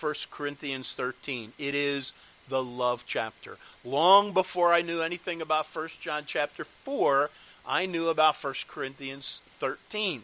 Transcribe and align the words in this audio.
1 0.00 0.14
Corinthians 0.30 0.94
13. 0.94 1.52
It 1.58 1.74
is 1.74 2.12
the 2.48 2.62
love 2.62 3.04
chapter. 3.06 3.56
Long 3.84 4.32
before 4.32 4.72
I 4.72 4.82
knew 4.82 5.00
anything 5.00 5.40
about 5.40 5.66
1 5.66 5.88
John 6.00 6.22
chapter 6.26 6.64
4, 6.64 7.30
I 7.66 7.86
knew 7.86 8.08
about 8.08 8.36
1 8.36 8.54
Corinthians 8.68 9.42
13. 9.58 10.22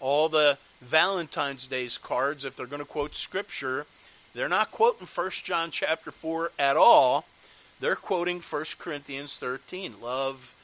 All 0.00 0.28
the 0.28 0.58
Valentine's 0.80 1.66
Day's 1.66 1.98
cards, 1.98 2.44
if 2.44 2.56
they're 2.56 2.66
going 2.66 2.82
to 2.82 2.86
quote 2.86 3.14
scripture, 3.14 3.86
they're 4.34 4.48
not 4.48 4.70
quoting 4.70 5.06
1 5.06 5.30
John 5.42 5.70
chapter 5.70 6.10
4 6.10 6.52
at 6.58 6.76
all. 6.76 7.24
They're 7.80 7.96
quoting 7.96 8.40
1 8.40 8.64
Corinthians 8.78 9.38
13. 9.38 9.94
Love, 10.00 10.54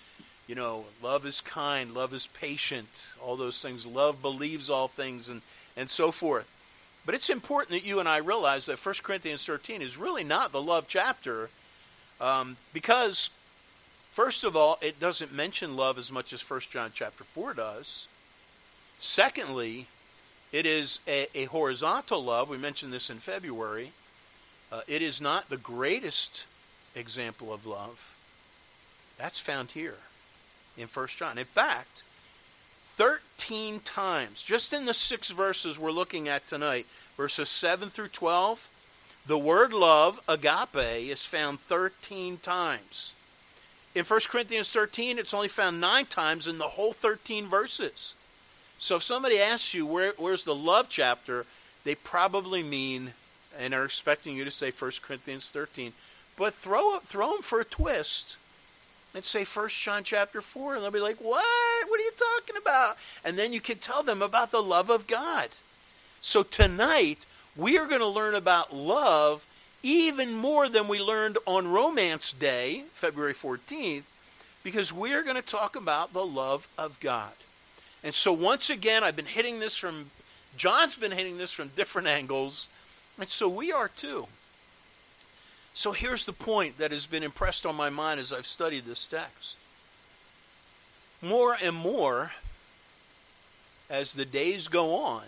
you 0.47 0.55
know, 0.55 0.85
love 1.03 1.25
is 1.27 1.41
kind, 1.41 1.95
love 1.95 2.13
is 2.13 2.27
patient, 2.27 3.07
all 3.21 3.37
those 3.37 3.63
things. 3.63 3.87
Love 3.87 4.23
believes 4.23 4.71
all 4.71 4.89
things, 4.89 5.29
and, 5.29 5.43
and 5.77 5.89
so 5.91 6.11
forth. 6.11 6.60
But 7.07 7.15
it's 7.15 7.31
important 7.31 7.71
that 7.71 7.87
you 7.87 7.99
and 7.99 8.09
I 8.09 8.19
realize 8.19 8.67
that 8.67 8.85
1 8.85 8.95
Corinthians 9.03 9.47
13 9.47 9.83
is 9.83 9.97
really 9.97 10.25
not 10.25 10.53
the 10.53 10.63
love 10.63 10.87
chapter 10.87 11.49
um, 12.21 12.57
because, 12.73 13.31
first 14.13 14.45
of 14.45 14.55
all, 14.55 14.79
it 14.83 15.01
doesn't 15.01 15.33
mention 15.33 15.77
love 15.77 15.99
as 15.99 16.13
much 16.13 16.33
as 16.33 16.49
1 16.49 16.61
John 16.71 16.91
chapter 16.93 17.25
4 17.25 17.55
does. 17.55 18.09
Secondly, 18.99 19.87
it 20.53 20.67
is 20.67 21.01
a, 21.09 21.27
a 21.35 21.45
horizontal 21.47 22.23
love. 22.23 22.51
We 22.51 22.59
mentioned 22.59 22.93
this 22.93 23.09
in 23.09 23.17
February. 23.17 23.93
Uh, 24.71 24.83
it 24.87 25.01
is 25.01 25.21
not 25.21 25.49
the 25.49 25.57
greatest 25.57 26.47
example 26.95 27.53
of 27.53 27.67
love. 27.67 28.15
That's 29.17 29.39
found 29.39 29.73
here 29.73 29.97
in 30.77 30.87
1 30.87 31.07
John. 31.09 31.39
In 31.39 31.45
fact, 31.45 32.03
13 33.01 33.81
times, 33.81 34.43
just 34.43 34.75
in 34.75 34.85
the 34.85 34.93
six 34.93 35.31
verses 35.31 35.79
we're 35.79 35.91
looking 35.91 36.29
at 36.29 36.45
tonight, 36.45 36.85
verses 37.17 37.49
7 37.49 37.89
through 37.89 38.09
12, 38.09 38.69
the 39.27 39.39
word 39.39 39.73
love, 39.73 40.21
agape, 40.29 41.09
is 41.11 41.25
found 41.25 41.61
13 41.61 42.37
times. 42.37 43.15
In 43.95 44.05
1 44.05 44.21
Corinthians 44.29 44.71
13, 44.71 45.19
it's 45.19 45.33
only 45.33 45.49
found 45.49 45.81
nine 45.81 46.05
times 46.05 46.47
in 46.47 46.59
the 46.59 46.65
whole 46.65 46.93
13 46.93 47.47
verses. 47.47 48.15
So 48.79 48.97
if 48.97 49.03
somebody 49.03 49.41
asks 49.41 49.73
you, 49.73 49.87
Where, 49.87 50.13
where's 50.19 50.45
the 50.45 50.55
love 50.55 50.91
chapter, 50.91 51.47
they 51.85 51.95
probably 51.95 52.63
mean 52.63 53.15
and 53.59 53.73
are 53.73 53.87
expecting 53.87 54.37
you 54.37 54.45
to 54.45 54.51
say 54.51 54.71
1 54.71 54.91
Corinthians 55.03 55.49
13. 55.49 55.95
But 56.37 56.53
throw, 56.53 56.99
throw 56.99 57.33
them 57.33 57.41
for 57.41 57.61
a 57.61 57.65
twist 57.65 58.37
and 59.15 59.25
say 59.25 59.45
First 59.45 59.81
John 59.81 60.05
chapter 60.05 60.41
4, 60.41 60.75
and 60.75 60.85
they'll 60.85 60.91
be 60.91 61.01
like, 61.01 61.19
What? 61.19 61.45
What 61.89 62.01
are 62.01 62.05
you 62.05 62.13
talking 62.13 62.57
about? 62.61 62.97
And 63.25 63.39
then 63.39 63.53
you 63.53 63.61
can 63.61 63.79
tell 63.79 64.03
them 64.03 64.23
about 64.23 64.51
the 64.51 64.63
love 64.63 64.91
of 64.91 65.07
God. 65.07 65.51
So 66.21 66.43
tonight, 66.43 67.27
we 67.57 67.79
are 67.79 67.87
going 67.87 68.01
to 68.01 68.07
learn 68.07 68.35
about 68.35 68.75
love 68.75 69.47
even 69.83 70.35
more 70.35 70.69
than 70.69 70.89
we 70.89 71.01
learned 71.01 71.39
on 71.47 71.69
Romance 71.69 72.33
Day, 72.33 72.85
February 72.93 73.35
14th, 73.35 74.05
because 74.63 74.93
we 74.93 75.15
are 75.15 75.23
going 75.23 75.37
to 75.37 75.43
talk 75.43 75.75
about 75.75 76.13
the 76.13 76.25
love 76.25 76.69
of 76.77 77.01
God. 77.01 77.33
And 78.05 78.15
so 78.15 78.33
once 78.33 78.71
again, 78.71 79.03
I've 79.03 79.17
been 79.17 79.27
hitting 79.27 79.61
this 79.61 79.77
from, 79.77 80.11
John's 80.57 80.97
been 80.97 81.13
hitting 81.13 81.39
this 81.39 81.51
from 81.51 81.69
different 81.69 82.09
angles, 82.09 82.69
and 83.19 83.29
so 83.29 83.49
we 83.49 83.73
are 83.73 83.89
too. 83.89 84.27
So 85.73 85.93
here's 85.93 86.27
the 86.27 86.33
point 86.33 86.79
that 86.79 86.91
has 86.91 87.07
been 87.07 87.23
impressed 87.23 87.65
on 87.65 87.75
my 87.75 87.91
mind 87.91 88.21
as 88.21 88.33
I've 88.33 88.47
studied 88.47 88.85
this 88.85 89.07
text. 89.07 89.59
More 91.23 91.57
and 91.63 91.77
more, 91.77 92.33
as 93.89 94.13
the 94.13 94.25
days 94.25 94.69
go 94.69 94.97
on, 94.97 95.25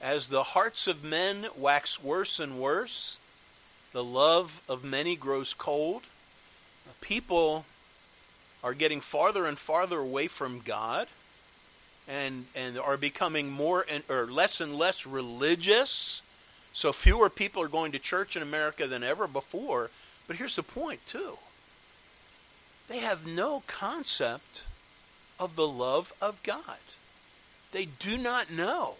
as 0.00 0.28
the 0.28 0.42
hearts 0.42 0.86
of 0.86 1.04
men 1.04 1.46
wax 1.56 2.02
worse 2.02 2.40
and 2.40 2.58
worse, 2.58 3.18
the 3.92 4.04
love 4.04 4.62
of 4.68 4.84
many 4.84 5.16
grows 5.16 5.52
cold, 5.52 6.02
people 7.00 7.64
are 8.62 8.74
getting 8.74 9.00
farther 9.00 9.46
and 9.46 9.58
farther 9.58 9.98
away 9.98 10.28
from 10.28 10.60
God 10.60 11.08
and, 12.08 12.46
and 12.54 12.78
are 12.78 12.96
becoming 12.96 13.50
more 13.50 13.84
and, 13.88 14.02
or 14.08 14.26
less 14.26 14.60
and 14.60 14.74
less 14.74 15.06
religious 15.06 16.22
so 16.72 16.92
fewer 16.92 17.28
people 17.28 17.62
are 17.62 17.68
going 17.68 17.92
to 17.92 17.98
church 17.98 18.36
in 18.36 18.42
America 18.42 18.86
than 18.86 19.02
ever 19.02 19.26
before. 19.26 19.90
But 20.26 20.36
here's 20.36 20.56
the 20.56 20.62
point, 20.62 21.06
too 21.06 21.38
they 22.88 22.98
have 22.98 23.26
no 23.26 23.62
concept 23.66 24.64
of 25.38 25.54
the 25.54 25.68
love 25.68 26.12
of 26.20 26.42
God. 26.42 26.78
They 27.72 27.84
do 27.86 28.18
not 28.18 28.50
know. 28.50 28.94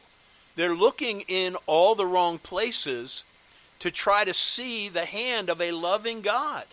They're 0.54 0.74
looking 0.74 1.22
in 1.22 1.56
all 1.66 1.94
the 1.94 2.06
wrong 2.06 2.38
places 2.38 3.24
to 3.80 3.90
try 3.90 4.24
to 4.24 4.34
see 4.34 4.88
the 4.88 5.06
hand 5.06 5.48
of 5.48 5.60
a 5.60 5.72
loving 5.72 6.20
God. 6.20 6.64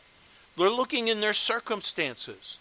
They're 0.55 0.69
looking 0.69 1.07
in 1.07 1.21
their 1.21 1.33
circumstances. 1.33 2.57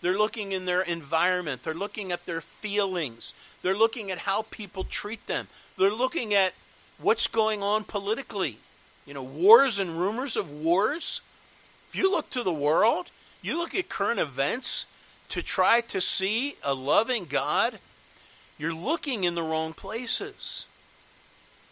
They're 0.00 0.18
looking 0.18 0.52
in 0.52 0.64
their 0.64 0.82
environment. 0.82 1.62
They're 1.62 1.74
looking 1.74 2.12
at 2.12 2.26
their 2.26 2.40
feelings. 2.40 3.32
They're 3.62 3.76
looking 3.76 4.10
at 4.10 4.18
how 4.18 4.42
people 4.50 4.84
treat 4.84 5.26
them. 5.26 5.48
They're 5.78 5.90
looking 5.90 6.34
at 6.34 6.54
what's 6.98 7.26
going 7.26 7.62
on 7.62 7.84
politically. 7.84 8.58
You 9.06 9.14
know, 9.14 9.22
wars 9.22 9.78
and 9.78 9.98
rumors 9.98 10.36
of 10.36 10.50
wars. 10.50 11.20
If 11.90 11.96
you 11.96 12.10
look 12.10 12.30
to 12.30 12.42
the 12.42 12.52
world, 12.52 13.08
you 13.42 13.58
look 13.58 13.74
at 13.74 13.88
current 13.88 14.20
events 14.20 14.86
to 15.28 15.42
try 15.42 15.80
to 15.82 16.00
see 16.00 16.56
a 16.62 16.74
loving 16.74 17.24
God, 17.24 17.78
you're 18.58 18.74
looking 18.74 19.24
in 19.24 19.34
the 19.34 19.42
wrong 19.42 19.72
places. 19.72 20.66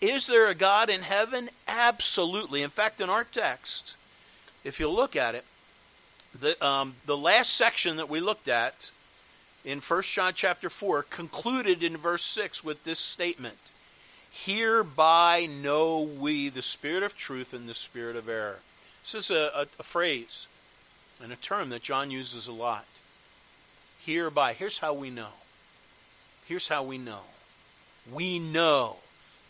Is 0.01 0.27
there 0.27 0.49
a 0.49 0.55
God 0.55 0.91
in 0.91 1.03
heaven? 1.03 1.49
Absolutely. 1.69 2.63
In 2.63 2.71
fact, 2.71 3.01
in 3.01 3.09
our 3.09 3.25
text, 3.25 3.97
if 4.65 4.81
you 4.81 4.89
look 4.89 5.15
at 5.15 5.35
it, 5.35 5.45
the, 6.39 6.63
um, 6.65 6.95
the 7.07 7.17
last 7.17 7.55
section 7.55 7.97
that 7.97 8.09
we 8.09 8.21
looked 8.21 8.49
at 8.49 8.91
in 9.65 9.79
1 9.79 10.03
John 10.03 10.33
chapter 10.35 10.69
4 10.69 11.05
concluded 11.05 11.83
in 11.83 11.97
verse 11.97 12.25
6 12.25 12.65
with 12.65 12.85
this 12.85 12.99
statement 12.99 13.59
Hereby 14.33 15.47
know 15.47 16.01
we 16.01 16.49
the 16.49 16.63
spirit 16.63 17.03
of 17.03 17.17
truth 17.17 17.53
and 17.53 17.69
the 17.69 17.75
spirit 17.75 18.17
of 18.17 18.29
error. 18.29 18.61
This 19.03 19.15
is 19.15 19.31
a, 19.31 19.51
a, 19.55 19.67
a 19.79 19.83
phrase 19.83 20.49
and 21.23 21.33
a 21.33 21.37
term 21.37 21.69
that 21.69 21.83
John 21.83 22.11
uses 22.11 22.49
a 22.49 22.53
lot. 22.53 22.87
Hereby, 24.05 24.55
here's 24.55 24.81
how 24.81 24.95
we 24.95 25.11
know. 25.11 25.29
Here's 26.47 26.69
how 26.69 26.83
we 26.83 26.99
know. 26.99 27.21
We 28.13 28.39
know. 28.39 28.97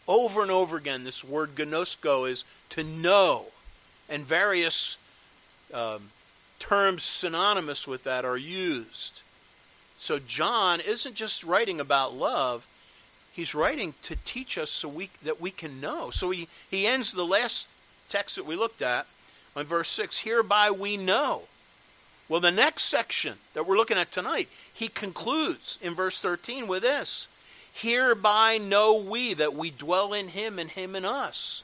Over 0.06 0.42
and 0.42 0.50
over 0.50 0.76
again, 0.76 1.04
this 1.04 1.25
word 1.25 1.54
gnosko 1.54 2.28
is 2.28 2.44
to 2.71 2.84
know. 2.84 3.47
And 4.09 4.25
various 4.25 4.98
um, 5.72 6.10
terms 6.59 7.03
synonymous 7.03 7.87
with 7.87 8.04
that 8.04 8.25
are 8.25 8.37
used. 8.37 9.22
So 9.98 10.19
John 10.19 10.81
isn't 10.81 11.15
just 11.15 11.44
writing 11.44 11.81
about 11.81 12.15
love, 12.15 12.66
he's 13.32 13.54
writing 13.54 13.94
to 14.03 14.16
teach 14.25 14.59
us 14.59 14.70
so 14.70 14.88
we 14.88 15.10
that 15.25 15.41
we 15.41 15.50
can 15.50 15.81
know. 15.81 16.10
So 16.10 16.31
he, 16.31 16.48
he 16.70 16.87
ends 16.87 17.12
the 17.12 17.26
last 17.26 17.69
text 18.09 18.37
that 18.37 18.47
we 18.47 18.56
looked 18.56 18.82
at 18.82 19.06
on 19.56 19.65
verse 19.65 19.88
6 19.91 20.20
hereby 20.20 20.70
we 20.70 20.97
know. 20.97 21.42
Well, 22.28 22.41
the 22.41 22.50
next 22.50 22.84
section 22.84 23.34
that 23.54 23.66
we're 23.66 23.76
looking 23.76 23.98
at 23.98 24.12
tonight, 24.12 24.48
he 24.72 24.88
concludes 24.88 25.78
in 25.82 25.94
verse 25.94 26.21
13 26.21 26.66
with 26.66 26.82
this 26.82 27.28
Hereby 27.75 28.59
know 28.59 28.94
we 28.94 29.34
that 29.34 29.54
we 29.54 29.71
dwell 29.71 30.12
in 30.12 30.28
him 30.28 30.59
and 30.59 30.71
him 30.71 30.94
in 30.94 31.04
us. 31.04 31.62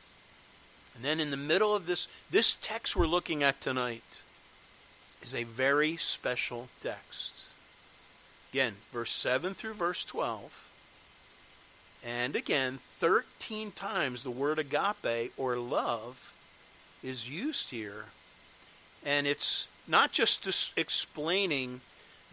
And 0.95 1.05
then 1.05 1.21
in 1.21 1.31
the 1.31 1.37
middle 1.37 1.75
of 1.75 1.87
this, 1.87 2.09
this 2.31 2.57
text 2.61 2.97
we're 2.97 3.07
looking 3.07 3.43
at 3.43 3.61
tonight 3.61 4.23
is 5.23 5.35
a 5.35 5.45
very 5.45 5.97
special 5.97 6.69
text. 6.81 7.53
Again, 8.53 8.75
verse 8.93 9.13
7 9.13 9.55
through 9.55 9.75
verse 9.75 10.05
12 10.05 10.68
and 12.05 12.37
again, 12.37 12.79
13 12.79 13.73
times 13.73 14.23
the 14.23 14.31
word 14.31 14.59
agape 14.59 15.33
or 15.37 15.57
love 15.57 16.33
is 17.03 17.31
used 17.31 17.71
here. 17.71 18.07
And 19.05 19.27
it's 19.27 19.69
not 19.87 20.13
just 20.13 20.47
explaining 20.77 21.81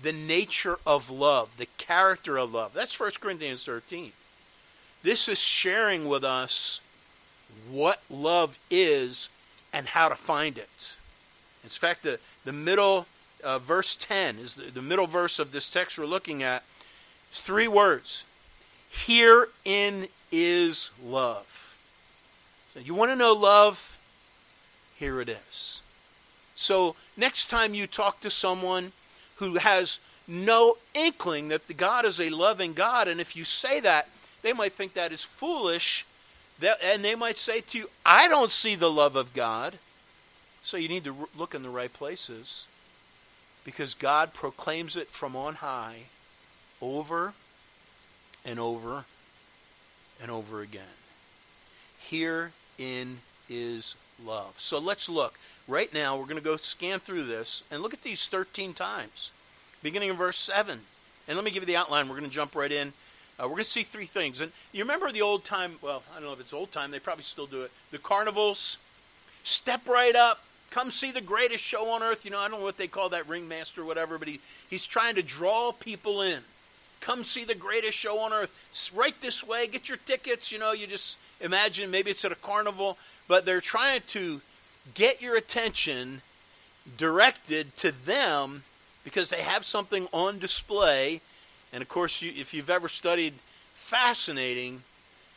the 0.01 0.11
nature 0.11 0.77
of 0.85 1.09
love, 1.09 1.57
the 1.57 1.67
character 1.77 2.37
of 2.37 2.53
love. 2.53 2.73
That's 2.73 2.99
1 2.99 3.11
Corinthians 3.19 3.65
13. 3.65 4.11
This 5.03 5.27
is 5.27 5.39
sharing 5.39 6.07
with 6.07 6.23
us 6.23 6.81
what 7.69 8.01
love 8.09 8.59
is 8.69 9.29
and 9.71 9.87
how 9.87 10.09
to 10.09 10.15
find 10.15 10.57
it. 10.57 10.95
In 11.63 11.69
fact, 11.69 12.03
the, 12.03 12.19
the 12.43 12.51
middle, 12.51 13.05
uh, 13.43 13.59
verse 13.59 13.95
10 13.95 14.37
is 14.37 14.55
the, 14.55 14.71
the 14.71 14.81
middle 14.81 15.07
verse 15.07 15.39
of 15.39 15.51
this 15.51 15.69
text 15.69 15.97
we're 15.97 16.05
looking 16.05 16.43
at. 16.43 16.63
Three 17.31 17.67
words 17.67 18.23
Herein 19.05 20.07
is 20.31 20.89
love. 21.03 21.75
So 22.73 22.79
you 22.79 22.93
want 22.93 23.11
to 23.11 23.15
know 23.15 23.33
love? 23.33 23.97
Here 24.97 25.19
it 25.21 25.29
is. 25.29 25.81
So 26.55 26.95
next 27.17 27.49
time 27.49 27.73
you 27.73 27.87
talk 27.87 28.21
to 28.21 28.31
someone 28.31 28.93
who 29.37 29.55
has 29.55 29.99
no 30.27 30.77
inkling 30.93 31.49
that 31.49 31.77
God 31.77 32.05
is 32.05 32.19
a 32.19 32.29
loving 32.29 32.73
God, 32.73 33.07
and 33.07 33.19
if 33.19 33.35
you 33.35 33.43
say 33.43 33.79
that, 33.81 34.07
they 34.41 34.53
might 34.53 34.73
think 34.73 34.93
that 34.93 35.11
is 35.11 35.23
foolish 35.23 36.05
and 36.83 37.03
they 37.03 37.15
might 37.15 37.37
say 37.37 37.59
to 37.61 37.77
you, 37.77 37.89
I 38.05 38.27
don't 38.27 38.51
see 38.51 38.75
the 38.75 38.89
love 38.89 39.15
of 39.15 39.33
God. 39.33 39.75
So 40.63 40.77
you 40.77 40.87
need 40.87 41.03
to 41.03 41.27
look 41.37 41.53
in 41.53 41.63
the 41.63 41.69
right 41.69 41.91
places 41.91 42.65
because 43.65 43.93
God 43.93 44.33
proclaims 44.33 44.95
it 44.95 45.09
from 45.09 45.35
on 45.35 45.55
high 45.55 46.03
over 46.81 47.33
and 48.45 48.59
over 48.59 49.05
and 50.21 50.31
over 50.31 50.61
again. 50.61 50.83
Herein 52.09 53.19
is 53.49 53.95
love. 54.23 54.55
So 54.57 54.79
let's 54.79 55.09
look. 55.09 55.39
Right 55.67 55.91
now, 55.93 56.15
we're 56.15 56.25
going 56.25 56.37
to 56.37 56.43
go 56.43 56.57
scan 56.57 56.99
through 56.99 57.23
this 57.23 57.63
and 57.71 57.81
look 57.81 57.93
at 57.93 58.03
these 58.03 58.27
13 58.27 58.73
times, 58.73 59.31
beginning 59.81 60.09
in 60.09 60.15
verse 60.15 60.37
7. 60.37 60.79
And 61.27 61.35
let 61.35 61.43
me 61.43 61.51
give 61.51 61.63
you 61.63 61.67
the 61.67 61.77
outline. 61.77 62.07
We're 62.07 62.17
going 62.17 62.29
to 62.29 62.35
jump 62.35 62.55
right 62.55 62.71
in. 62.71 62.89
Uh, 63.39 63.43
we're 63.43 63.55
going 63.55 63.63
to 63.63 63.69
see 63.69 63.83
three 63.83 64.05
things. 64.05 64.41
And 64.41 64.51
you 64.71 64.83
remember 64.83 65.11
the 65.11 65.23
old 65.23 65.43
time, 65.43 65.73
well, 65.81 66.03
I 66.11 66.19
don't 66.19 66.27
know 66.27 66.33
if 66.33 66.39
it's 66.39 66.53
old 66.53 66.71
time, 66.71 66.91
they 66.91 66.99
probably 66.99 67.23
still 67.23 67.47
do 67.47 67.63
it. 67.63 67.71
The 67.91 67.97
carnivals. 67.97 68.77
Step 69.43 69.87
right 69.87 70.15
up. 70.15 70.43
Come 70.71 70.91
see 70.91 71.11
the 71.11 71.21
greatest 71.21 71.63
show 71.63 71.89
on 71.91 72.03
earth. 72.03 72.25
You 72.25 72.31
know, 72.31 72.39
I 72.39 72.47
don't 72.47 72.59
know 72.59 72.65
what 72.65 72.77
they 72.77 72.87
call 72.87 73.09
that 73.09 73.27
ringmaster 73.27 73.81
or 73.81 73.85
whatever, 73.85 74.17
but 74.17 74.27
he, 74.27 74.39
he's 74.69 74.85
trying 74.85 75.15
to 75.15 75.23
draw 75.23 75.71
people 75.71 76.21
in. 76.21 76.41
Come 77.05 77.23
see 77.23 77.43
the 77.43 77.53
greatest 77.53 77.95
show 77.95 78.17
on 78.17 78.33
earth. 78.33 78.91
Right 78.95 79.13
this 79.21 79.45
way, 79.45 79.67
get 79.67 79.87
your 79.87 79.99
tickets. 79.99 80.51
You 80.51 80.57
know, 80.57 80.71
you 80.71 80.87
just 80.87 81.19
imagine 81.39 81.91
maybe 81.91 82.09
it's 82.09 82.25
at 82.25 82.31
a 82.31 82.35
carnival, 82.35 82.97
but 83.27 83.45
they're 83.45 83.61
trying 83.61 84.01
to 84.07 84.41
get 84.95 85.21
your 85.21 85.37
attention 85.37 86.23
directed 86.97 87.77
to 87.77 87.91
them 87.91 88.63
because 89.03 89.29
they 89.29 89.43
have 89.43 89.63
something 89.63 90.07
on 90.13 90.39
display. 90.39 91.21
And 91.71 91.83
of 91.83 91.89
course, 91.89 92.23
you, 92.23 92.31
if 92.35 92.55
you've 92.55 92.71
ever 92.71 92.87
studied, 92.87 93.35
fascinating 93.75 94.81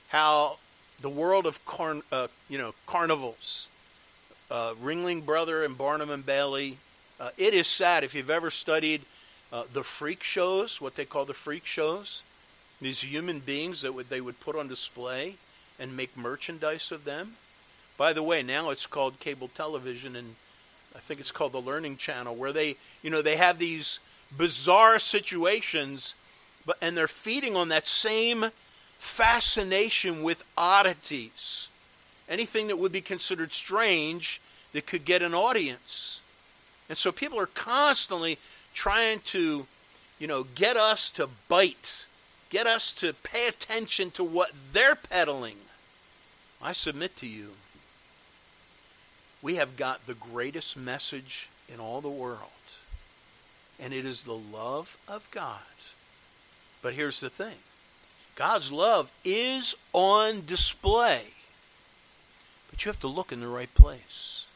how 0.09 0.57
the 1.03 1.11
world 1.11 1.45
of 1.45 1.63
carn, 1.67 2.01
uh, 2.11 2.29
you 2.49 2.57
know 2.57 2.73
carnivals, 2.87 3.69
uh, 4.51 4.73
Ringling 4.83 5.27
Brother 5.27 5.63
and 5.65 5.77
Barnum 5.77 6.09
and 6.09 6.25
Bailey. 6.25 6.79
Uh, 7.21 7.29
it 7.37 7.53
is 7.53 7.67
sad 7.67 8.05
if 8.05 8.15
you've 8.15 8.31
ever 8.31 8.51
studied 8.51 9.03
uh, 9.53 9.65
the 9.73 9.83
freak 9.83 10.23
shows, 10.23 10.81
what 10.81 10.97
they 10.97 11.05
call 11.05 11.25
the 11.25 11.35
freak 11.35 11.67
shows. 11.67 12.23
These 12.81 13.03
human 13.03 13.41
beings 13.41 13.83
that 13.83 13.95
would, 13.95 14.09
they 14.09 14.21
would 14.21 14.41
put 14.41 14.57
on 14.57 14.69
display 14.69 15.37
and 15.79 15.97
make 15.97 16.17
merchandise 16.17 16.93
of 16.93 17.05
them. 17.05 17.33
By 17.97 18.13
the 18.13 18.23
way, 18.23 18.43
now 18.43 18.71
it's 18.71 18.87
called 18.87 19.19
cable 19.21 19.49
television, 19.49 20.15
and 20.15 20.37
I 20.95 20.99
think 20.99 21.19
it's 21.19 21.33
called 21.33 21.53
the 21.53 21.61
Learning 21.61 21.97
Channel, 21.97 22.35
where 22.35 22.53
they, 22.53 22.77
you 23.03 23.11
know, 23.11 23.23
they 23.23 23.37
have 23.37 23.59
these 23.59 23.99
bizarre 24.37 24.99
situations, 24.99 26.15
but 26.65 26.77
and 26.81 26.97
they're 26.97 27.09
feeding 27.09 27.57
on 27.57 27.69
that 27.71 27.89
same 27.89 28.47
fascination 28.99 30.23
with 30.23 30.45
oddities, 30.57 31.69
anything 32.29 32.67
that 32.69 32.79
would 32.79 32.93
be 32.93 33.01
considered 33.01 33.53
strange 33.53 34.41
that 34.73 34.87
could 34.87 35.05
get 35.05 35.23
an 35.23 35.35
audience. 35.35 36.21
And 36.89 36.99
so 36.99 37.13
people 37.13 37.39
are 37.41 37.47
constantly 37.47 38.39
trying 38.79 39.19
to, 39.21 39.67
you 40.19 40.27
know, 40.27 40.45
get 40.55 40.77
us 40.77 41.11
to 41.11 41.29
bite, 41.49 42.07
get 42.49 42.67
us 42.67 42.93
to 42.93 43.13
pay 43.13 43.49
attention 43.49 44.11
to 44.13 44.23
what 44.23 44.53
they're 44.73 44.95
peddling. 44.95 45.57
I 46.63 46.73
submit 46.73 47.17
to 47.17 47.27
you 47.27 47.51
we 49.43 49.57
have 49.57 49.77
got 49.77 50.07
the 50.07 50.15
greatest 50.15 50.77
message 50.77 51.49
in 51.73 51.81
all 51.81 52.01
the 52.01 52.09
world. 52.09 52.41
And 53.81 53.93
it 53.93 54.05
is 54.05 54.23
the 54.23 54.33
love 54.33 54.97
of 55.07 55.29
God. 55.31 55.61
But 56.83 56.95
here's 56.95 57.21
the 57.21 57.31
thing 57.31 57.57
God's 58.35 58.73
love 58.73 59.11
is 59.25 59.77
on 59.93 60.45
display. 60.47 61.23
But 62.71 62.85
you 62.85 62.89
have 62.91 63.01
to 63.01 63.09
look 63.09 63.33
in 63.33 63.41
the 63.41 63.49
right 63.49 63.73
place. 63.75 64.47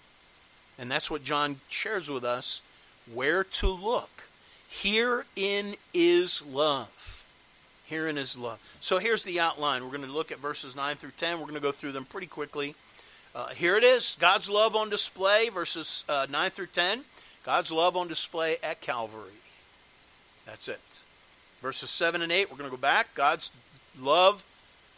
And 0.79 0.91
that's 0.91 1.11
what 1.11 1.23
John 1.23 1.61
shares 1.69 2.11
with 2.11 2.25
us 2.25 2.63
where 3.13 3.45
to 3.45 3.69
look. 3.69 4.29
Herein 4.69 5.75
is 5.93 6.43
love. 6.43 7.25
Herein 7.87 8.17
is 8.17 8.39
love. 8.39 8.59
So 8.81 8.99
here's 8.99 9.23
the 9.23 9.39
outline. 9.39 9.83
We're 9.85 9.97
going 9.97 10.09
to 10.09 10.13
look 10.13 10.33
at 10.33 10.39
verses 10.39 10.75
9 10.75 10.97
through 10.97 11.13
10. 11.17 11.39
We're 11.39 11.45
going 11.45 11.55
to 11.55 11.61
go 11.61 11.73
through 11.73 11.93
them 11.93 12.05
pretty 12.05 12.27
quickly. 12.27 12.75
Uh, 13.35 13.49
here 13.49 13.77
it 13.77 13.85
is 13.85 14.17
God's 14.19 14.49
love 14.49 14.77
on 14.77 14.91
display, 14.91 15.49
verses 15.49 16.05
uh, 16.09 16.27
9 16.31 16.51
through 16.51 16.67
10. 16.67 17.05
God's 17.45 17.73
love 17.73 17.97
on 17.97 18.09
display 18.09 18.57
at 18.63 18.81
Calvary. 18.81 19.33
That's 20.47 20.69
it. 20.69 20.81
Verses 21.61 21.91
7 21.91 22.23
and 22.23 22.33
8, 22.33 22.51
we're 22.51 22.57
going 22.57 22.71
to 22.71 22.77
go 22.77 22.81
back. 22.81 23.15
God's 23.15 23.51
love 24.01 24.45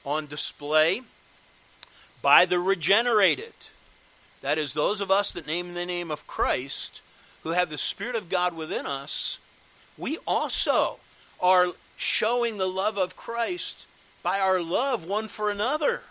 on 0.04 0.26
display 0.26 1.02
by 2.22 2.44
the 2.44 2.58
regenerated. 2.58 3.52
That 4.40 4.58
is, 4.58 4.72
those 4.72 5.00
of 5.00 5.10
us 5.10 5.32
that 5.32 5.46
name 5.46 5.74
the 5.74 5.86
name 5.86 6.10
of 6.10 6.26
Christ, 6.26 7.00
who 7.44 7.50
have 7.50 7.70
the 7.70 7.78
Spirit 7.78 8.16
of 8.16 8.28
God 8.28 8.56
within 8.56 8.86
us, 8.86 9.38
we 9.96 10.18
also 10.26 10.98
are 11.40 11.68
showing 11.96 12.56
the 12.56 12.68
love 12.68 12.98
of 12.98 13.16
Christ 13.16 13.86
by 14.22 14.40
our 14.40 14.60
love 14.60 15.06
one 15.06 15.28
for 15.28 15.50
another. 15.50 16.02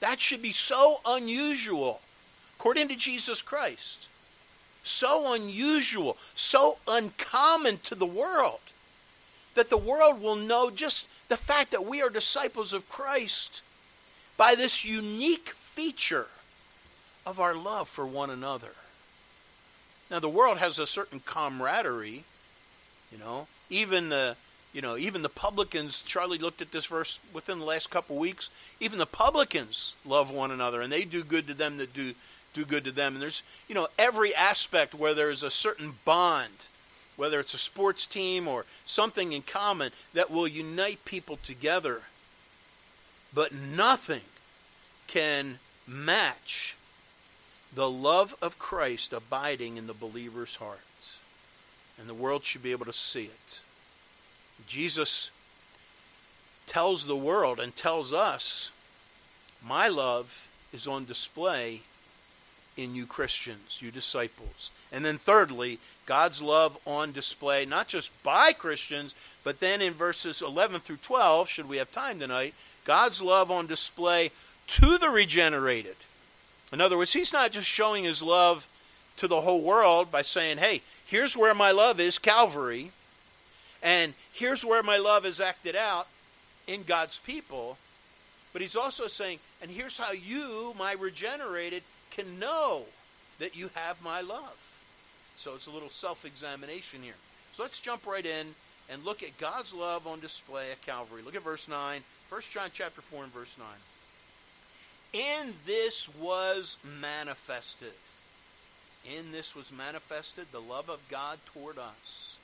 That 0.00 0.20
should 0.20 0.42
be 0.42 0.52
so 0.52 1.00
unusual, 1.06 2.00
according 2.54 2.88
to 2.88 2.96
Jesus 2.96 3.40
Christ. 3.40 4.08
So 4.82 5.32
unusual, 5.32 6.16
so 6.34 6.78
uncommon 6.88 7.78
to 7.84 7.94
the 7.94 8.04
world, 8.04 8.58
that 9.54 9.70
the 9.70 9.78
world 9.78 10.20
will 10.20 10.34
know 10.34 10.70
just 10.70 11.08
the 11.28 11.36
fact 11.36 11.70
that 11.70 11.86
we 11.86 12.02
are 12.02 12.10
disciples 12.10 12.72
of 12.72 12.88
Christ 12.88 13.60
by 14.36 14.56
this 14.56 14.84
unique 14.84 15.50
feature 15.50 16.26
of 17.24 17.38
our 17.38 17.54
love 17.54 17.88
for 17.88 18.04
one 18.04 18.30
another. 18.30 18.72
Now, 20.12 20.18
the 20.18 20.28
world 20.28 20.58
has 20.58 20.78
a 20.78 20.86
certain 20.86 21.20
camaraderie, 21.20 22.24
you 23.10 23.18
know, 23.18 23.46
even 23.70 24.10
the 24.10 24.36
you 24.74 24.80
know, 24.80 24.96
even 24.96 25.22
the 25.22 25.28
publicans, 25.28 26.02
Charlie 26.02 26.38
looked 26.38 26.62
at 26.62 26.70
this 26.70 26.86
verse 26.86 27.20
within 27.32 27.58
the 27.58 27.64
last 27.64 27.90
couple 27.90 28.16
weeks, 28.16 28.48
even 28.80 28.98
the 28.98 29.06
publicans 29.06 29.94
love 30.06 30.30
one 30.30 30.50
another 30.50 30.80
and 30.82 30.92
they 30.92 31.04
do 31.04 31.24
good 31.24 31.46
to 31.46 31.54
them 31.54 31.78
that 31.78 31.94
do 31.94 32.14
do 32.52 32.66
good 32.66 32.84
to 32.84 32.92
them. 32.92 33.14
And 33.14 33.22
there's, 33.22 33.42
you 33.68 33.74
know, 33.74 33.88
every 33.98 34.34
aspect 34.34 34.94
where 34.94 35.14
there's 35.14 35.42
a 35.42 35.50
certain 35.50 35.94
bond, 36.04 36.66
whether 37.16 37.40
it's 37.40 37.54
a 37.54 37.58
sports 37.58 38.06
team 38.06 38.46
or 38.46 38.66
something 38.84 39.32
in 39.32 39.40
common 39.40 39.92
that 40.12 40.30
will 40.30 40.46
unite 40.46 41.06
people 41.06 41.38
together. 41.38 42.02
But 43.34 43.54
nothing 43.54 44.20
can 45.06 45.58
match 45.86 46.76
the 47.74 47.90
love 47.90 48.34
of 48.42 48.58
Christ 48.58 49.12
abiding 49.12 49.76
in 49.76 49.86
the 49.86 49.94
believer's 49.94 50.56
heart. 50.56 50.80
And 51.98 52.08
the 52.08 52.14
world 52.14 52.44
should 52.44 52.62
be 52.62 52.72
able 52.72 52.86
to 52.86 52.92
see 52.92 53.24
it. 53.24 53.60
Jesus 54.66 55.30
tells 56.66 57.06
the 57.06 57.16
world 57.16 57.60
and 57.60 57.74
tells 57.74 58.12
us, 58.12 58.70
My 59.64 59.88
love 59.88 60.48
is 60.72 60.86
on 60.86 61.04
display 61.04 61.80
in 62.76 62.94
you 62.94 63.06
Christians, 63.06 63.80
you 63.82 63.90
disciples. 63.90 64.70
And 64.90 65.04
then, 65.04 65.18
thirdly, 65.18 65.78
God's 66.06 66.42
love 66.42 66.78
on 66.86 67.12
display, 67.12 67.64
not 67.64 67.88
just 67.88 68.10
by 68.22 68.52
Christians, 68.52 69.14
but 69.44 69.60
then 69.60 69.82
in 69.82 69.92
verses 69.92 70.42
11 70.42 70.80
through 70.80 70.96
12, 70.96 71.48
should 71.48 71.68
we 71.68 71.76
have 71.76 71.92
time 71.92 72.18
tonight, 72.18 72.54
God's 72.84 73.22
love 73.22 73.50
on 73.50 73.66
display 73.66 74.30
to 74.68 74.98
the 74.98 75.10
regenerated. 75.10 75.96
In 76.72 76.80
other 76.80 76.96
words, 76.96 77.12
He's 77.12 77.32
not 77.32 77.52
just 77.52 77.68
showing 77.68 78.04
His 78.04 78.22
love 78.22 78.66
to 79.16 79.28
the 79.28 79.42
whole 79.42 79.62
world 79.62 80.10
by 80.10 80.22
saying, 80.22 80.58
hey, 80.58 80.82
here's 81.06 81.36
where 81.36 81.54
my 81.54 81.70
love 81.70 82.00
is, 82.00 82.18
Calvary. 82.18 82.90
And 83.82 84.14
here's 84.32 84.64
where 84.64 84.82
my 84.82 84.96
love 84.96 85.26
is 85.26 85.40
acted 85.40 85.76
out 85.76 86.06
in 86.66 86.84
God's 86.84 87.18
people. 87.18 87.76
But 88.52 88.62
he's 88.62 88.76
also 88.76 89.06
saying, 89.06 89.38
and 89.60 89.70
here's 89.70 89.98
how 89.98 90.12
you, 90.12 90.74
my 90.78 90.94
regenerated, 90.98 91.82
can 92.10 92.38
know 92.38 92.82
that 93.38 93.56
you 93.56 93.70
have 93.74 94.02
my 94.04 94.20
love. 94.20 94.80
So 95.36 95.54
it's 95.54 95.66
a 95.66 95.70
little 95.70 95.88
self 95.88 96.24
examination 96.24 97.00
here. 97.02 97.14
So 97.52 97.62
let's 97.62 97.80
jump 97.80 98.06
right 98.06 98.24
in 98.24 98.48
and 98.90 99.04
look 99.04 99.22
at 99.22 99.38
God's 99.38 99.74
love 99.74 100.06
on 100.06 100.20
display 100.20 100.70
at 100.70 100.82
Calvary. 100.82 101.22
Look 101.22 101.34
at 101.34 101.42
verse 101.42 101.68
9. 101.68 102.02
1 102.28 102.40
John 102.50 102.70
chapter 102.72 103.00
4 103.00 103.24
and 103.24 103.32
verse 103.32 103.58
9. 103.58 103.66
In 105.12 105.52
this 105.66 106.08
was 106.20 106.78
manifested. 107.00 107.92
In 109.04 109.32
this 109.32 109.54
was 109.54 109.72
manifested 109.72 110.46
the 110.50 110.60
love 110.60 110.88
of 110.88 111.06
God 111.10 111.38
toward 111.46 111.78
us 111.78 112.38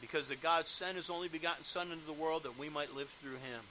because 0.00 0.28
that 0.28 0.42
God 0.42 0.66
sent 0.66 0.96
his 0.96 1.10
only 1.10 1.28
begotten 1.28 1.64
Son 1.64 1.90
into 1.90 2.06
the 2.06 2.12
world 2.12 2.42
that 2.44 2.58
we 2.58 2.68
might 2.68 2.94
live 2.94 3.08
through 3.08 3.32
him. 3.32 3.62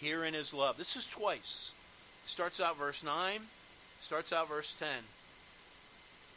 Herein 0.00 0.34
is 0.34 0.54
love. 0.54 0.76
This 0.76 0.96
is 0.96 1.06
twice. 1.06 1.72
Starts 2.26 2.60
out 2.60 2.78
verse 2.78 3.04
9, 3.04 3.40
starts 4.00 4.32
out 4.32 4.48
verse 4.48 4.74
10. 4.74 4.88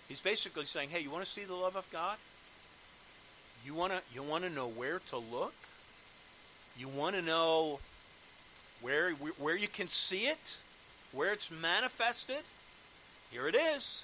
He's 0.07 0.21
basically 0.21 0.65
saying, 0.65 0.89
hey, 0.89 0.99
you 0.99 1.09
want 1.09 1.23
to 1.23 1.29
see 1.29 1.45
the 1.45 1.55
love 1.55 1.75
of 1.75 1.89
God? 1.91 2.17
You 3.65 3.73
want 3.73 3.93
to 3.93 4.01
you 4.13 4.21
want 4.21 4.43
to 4.43 4.49
know 4.49 4.67
where 4.67 4.99
to 5.09 5.17
look? 5.17 5.55
You 6.77 6.87
want 6.87 7.15
to 7.15 7.21
know 7.21 7.79
where, 8.81 9.11
where 9.11 9.55
you 9.55 9.67
can 9.67 9.87
see 9.87 10.27
it, 10.27 10.57
where 11.11 11.31
it's 11.31 11.49
manifested, 11.49 12.43
here 13.31 13.47
it 13.47 13.55
is. 13.55 14.03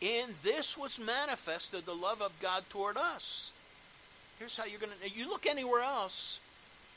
In 0.00 0.26
this 0.42 0.78
was 0.78 0.98
manifested 0.98 1.84
the 1.84 1.94
love 1.94 2.22
of 2.22 2.32
God 2.40 2.64
toward 2.70 2.96
us. 2.96 3.52
Here's 4.38 4.56
how 4.56 4.64
you're 4.64 4.80
going 4.80 4.92
to. 5.02 5.10
You 5.10 5.28
look 5.28 5.46
anywhere 5.46 5.82
else, 5.82 6.40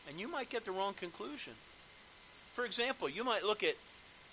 and 0.08 0.18
you 0.18 0.30
might 0.30 0.50
get 0.50 0.64
the 0.64 0.72
wrong 0.72 0.94
conclusion. 0.94 1.54
For 2.54 2.64
example, 2.64 3.10
you 3.10 3.26
might 3.26 3.44
look 3.44 3.64
at, 3.64 3.76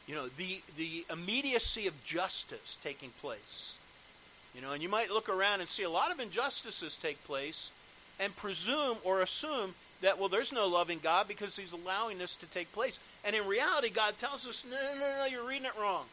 you 0.07 0.14
know, 0.14 0.29
the 0.29 0.61
the 0.76 1.05
immediacy 1.11 1.88
of 1.88 2.05
justice 2.05 2.79
taking 2.81 3.11
place. 3.21 3.76
You 4.55 4.62
know, 4.62 4.73
and 4.73 4.83
you 4.83 4.88
might 4.88 5.11
look 5.11 5.29
around 5.29 5.61
and 5.61 5.69
see 5.69 5.83
a 5.83 5.90
lot 5.90 6.12
of 6.12 6.21
injustices 6.21 6.97
take 6.97 7.25
place, 7.25 7.73
and 8.21 8.37
presume 8.37 8.99
or 9.02 9.21
assume 9.21 9.75
that 10.02 10.19
well, 10.19 10.28
there's 10.28 10.52
no 10.52 10.66
loving 10.66 11.00
God 11.02 11.28
because 11.28 11.57
He's 11.57 11.73
allowing 11.73 12.19
this 12.19 12.37
to 12.37 12.47
take 12.47 12.73
place. 12.73 12.99
And 13.25 13.37
in 13.37 13.47
reality, 13.47 13.90
God 13.90 14.19
tells 14.19 14.47
us, 14.47 14.64
no, 14.69 14.76
no, 14.99 15.16
no, 15.19 15.26
you're 15.26 15.47
reading 15.47 15.66
it 15.66 15.80
wrong. 15.80 16.04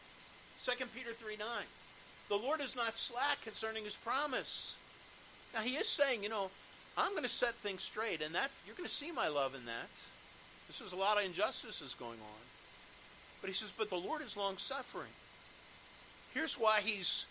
2 0.62 0.72
Peter 0.94 1.12
3 1.12 1.36
9. 1.36 1.46
The 2.28 2.36
Lord 2.36 2.60
is 2.60 2.76
not 2.76 2.98
slack 2.98 3.40
concerning 3.42 3.84
his 3.84 3.96
promise. 3.96 4.76
Now 5.54 5.60
he 5.60 5.76
is 5.76 5.88
saying, 5.88 6.22
you 6.22 6.28
know, 6.28 6.50
I'm 6.96 7.12
going 7.12 7.22
to 7.22 7.28
set 7.28 7.54
things 7.54 7.82
straight, 7.82 8.20
and 8.20 8.34
that 8.34 8.50
you're 8.66 8.76
going 8.76 8.88
to 8.88 8.94
see 8.94 9.12
my 9.12 9.28
love 9.28 9.54
in 9.54 9.64
that. 9.66 9.88
This 10.66 10.80
is 10.80 10.92
a 10.92 10.96
lot 10.96 11.16
of 11.16 11.24
injustices 11.24 11.94
going 11.94 12.18
on. 12.20 12.42
But 13.40 13.48
he 13.48 13.54
says, 13.54 13.72
but 13.76 13.88
the 13.88 13.96
Lord 13.96 14.20
is 14.20 14.36
long 14.36 14.58
suffering. 14.58 15.12
Here's 16.34 16.56
why 16.56 16.80
he's 16.80 17.24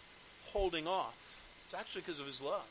holding 0.47 0.87
off. 0.87 1.45
It's 1.65 1.73
actually 1.73 2.01
because 2.01 2.19
of 2.19 2.25
his 2.25 2.41
love. 2.41 2.65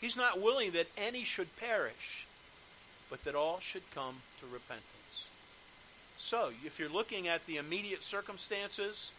He's 0.00 0.16
not 0.16 0.42
willing 0.42 0.72
that 0.72 0.88
any 0.96 1.24
should 1.24 1.56
perish, 1.56 2.26
but 3.10 3.24
that 3.24 3.34
all 3.34 3.58
should 3.60 3.88
come 3.94 4.16
to 4.40 4.46
repentance. 4.46 5.28
So, 6.18 6.50
if 6.64 6.78
you're 6.78 6.88
looking 6.88 7.28
at 7.28 7.46
the 7.46 7.56
immediate 7.56 8.02
circumstances, 8.02 9.12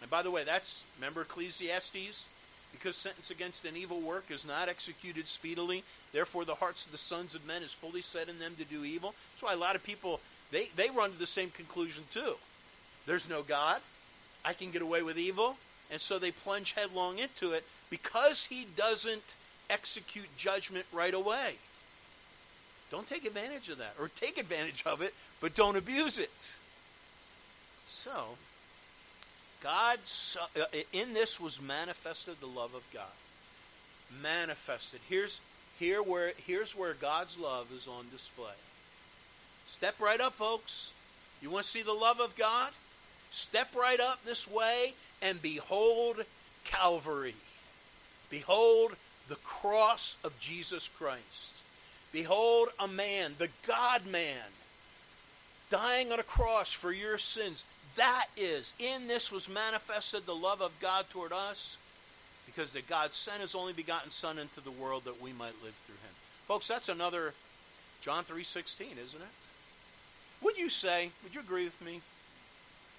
and 0.00 0.10
by 0.10 0.22
the 0.22 0.30
way, 0.30 0.44
that's, 0.44 0.84
remember 0.98 1.22
Ecclesiastes? 1.22 2.28
Because 2.72 2.96
sentence 2.96 3.30
against 3.30 3.66
an 3.66 3.76
evil 3.76 4.00
work 4.00 4.30
is 4.30 4.46
not 4.46 4.68
executed 4.68 5.28
speedily, 5.28 5.84
therefore 6.12 6.44
the 6.44 6.54
hearts 6.54 6.86
of 6.86 6.92
the 6.92 6.98
sons 6.98 7.34
of 7.34 7.46
men 7.46 7.62
is 7.62 7.72
fully 7.72 8.00
set 8.00 8.28
in 8.28 8.38
them 8.38 8.54
to 8.56 8.64
do 8.64 8.82
evil. 8.82 9.14
That's 9.32 9.42
why 9.42 9.52
a 9.52 9.56
lot 9.56 9.76
of 9.76 9.84
people, 9.84 10.20
they, 10.50 10.68
they 10.74 10.88
run 10.88 11.12
to 11.12 11.18
the 11.18 11.26
same 11.26 11.50
conclusion 11.50 12.04
too. 12.10 12.34
There's 13.06 13.28
no 13.28 13.42
God. 13.42 13.80
I 14.44 14.54
can 14.54 14.70
get 14.70 14.82
away 14.82 15.02
with 15.02 15.18
evil. 15.18 15.56
And 15.90 16.00
so 16.00 16.18
they 16.18 16.30
plunge 16.30 16.72
headlong 16.72 17.18
into 17.18 17.52
it 17.52 17.64
because 17.90 18.46
he 18.46 18.66
doesn't 18.76 19.34
execute 19.68 20.34
judgment 20.38 20.86
right 20.92 21.12
away. 21.12 21.56
Don't 22.92 23.06
take 23.06 23.24
advantage 23.24 23.70
of 23.70 23.78
that. 23.78 23.94
Or 23.98 24.08
take 24.08 24.36
advantage 24.36 24.84
of 24.84 25.00
it, 25.00 25.14
but 25.40 25.54
don't 25.54 25.76
abuse 25.76 26.18
it. 26.18 26.54
So, 27.86 28.36
God, 29.62 29.98
uh, 30.60 30.64
in 30.92 31.14
this 31.14 31.40
was 31.40 31.60
manifested 31.60 32.38
the 32.40 32.46
love 32.46 32.74
of 32.74 32.84
God. 32.92 33.02
Manifested. 34.22 35.00
Here's, 35.08 35.40
here 35.78 36.02
where, 36.02 36.32
here's 36.46 36.76
where 36.76 36.92
God's 36.92 37.38
love 37.38 37.72
is 37.74 37.88
on 37.88 38.04
display. 38.10 38.52
Step 39.66 39.98
right 39.98 40.20
up, 40.20 40.34
folks. 40.34 40.92
You 41.40 41.48
want 41.48 41.64
to 41.64 41.70
see 41.70 41.82
the 41.82 41.94
love 41.94 42.20
of 42.20 42.36
God? 42.36 42.72
Step 43.30 43.74
right 43.74 44.00
up 44.00 44.22
this 44.26 44.46
way 44.46 44.92
and 45.22 45.40
behold 45.40 46.26
Calvary. 46.64 47.34
Behold 48.28 48.92
the 49.30 49.36
cross 49.36 50.18
of 50.22 50.38
Jesus 50.38 50.88
Christ. 50.88 51.51
Behold 52.12 52.68
a 52.78 52.86
man, 52.86 53.32
the 53.38 53.48
God 53.66 54.06
man, 54.06 54.52
dying 55.70 56.12
on 56.12 56.20
a 56.20 56.24
cross 56.24 56.72
for 56.72 56.92
your 56.92 57.16
sins. 57.16 57.64
That 57.96 58.26
is, 58.36 58.74
in 58.78 59.08
this 59.08 59.32
was 59.32 59.48
manifested 59.48 60.26
the 60.26 60.34
love 60.34 60.60
of 60.60 60.78
God 60.80 61.06
toward 61.10 61.32
us, 61.32 61.78
because 62.46 62.72
that 62.72 62.88
God 62.88 63.14
sent 63.14 63.40
his 63.40 63.54
only 63.54 63.72
begotten 63.72 64.10
Son 64.10 64.38
into 64.38 64.60
the 64.60 64.70
world 64.70 65.04
that 65.04 65.22
we 65.22 65.32
might 65.32 65.62
live 65.62 65.74
through 65.86 65.94
him. 65.94 66.14
Folks, 66.46 66.68
that's 66.68 66.88
another 66.88 67.32
John 68.02 68.24
3.16, 68.24 68.80
isn't 68.80 69.20
it? 69.20 69.34
Would 70.42 70.58
you 70.58 70.68
say, 70.68 71.10
would 71.22 71.34
you 71.34 71.40
agree 71.40 71.64
with 71.64 71.80
me? 71.84 72.00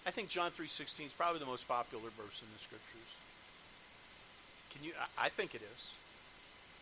I 0.08 0.12
think 0.12 0.30
John 0.30 0.50
3.16 0.52 1.08
is 1.08 1.12
probably 1.18 1.40
the 1.40 1.46
most 1.46 1.68
popular 1.68 2.10
verse 2.18 2.42
in 2.42 2.48
the 2.54 2.60
Scriptures. 2.60 3.12
Can 4.74 4.84
you, 4.84 4.94
I, 5.00 5.26
I 5.26 5.30
think 5.30 5.54
it 5.54 5.62
is. 5.62 5.94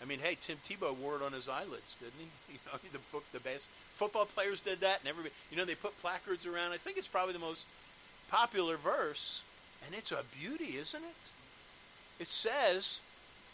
I 0.01 0.05
mean, 0.05 0.19
hey, 0.19 0.37
Tim 0.41 0.57
Tebow 0.67 0.95
wore 0.97 1.15
it 1.15 1.21
on 1.21 1.31
his 1.31 1.47
eyelids, 1.47 1.95
didn't 1.99 2.19
he? 2.19 2.27
You 2.53 2.59
know, 2.71 2.79
the, 2.91 3.37
the 3.37 3.43
best 3.43 3.69
football 3.95 4.25
players 4.25 4.61
did 4.61 4.81
that, 4.81 4.99
and 4.99 5.09
everybody, 5.09 5.33
you 5.51 5.57
know, 5.57 5.65
they 5.65 5.75
put 5.75 5.99
placards 6.01 6.45
around. 6.45 6.71
I 6.71 6.77
think 6.77 6.97
it's 6.97 7.07
probably 7.07 7.33
the 7.33 7.39
most 7.39 7.65
popular 8.29 8.77
verse, 8.77 9.43
and 9.85 9.95
it's 9.95 10.11
a 10.11 10.23
beauty, 10.39 10.77
isn't 10.77 11.03
it? 11.03 12.21
It 12.21 12.27
says 12.27 12.99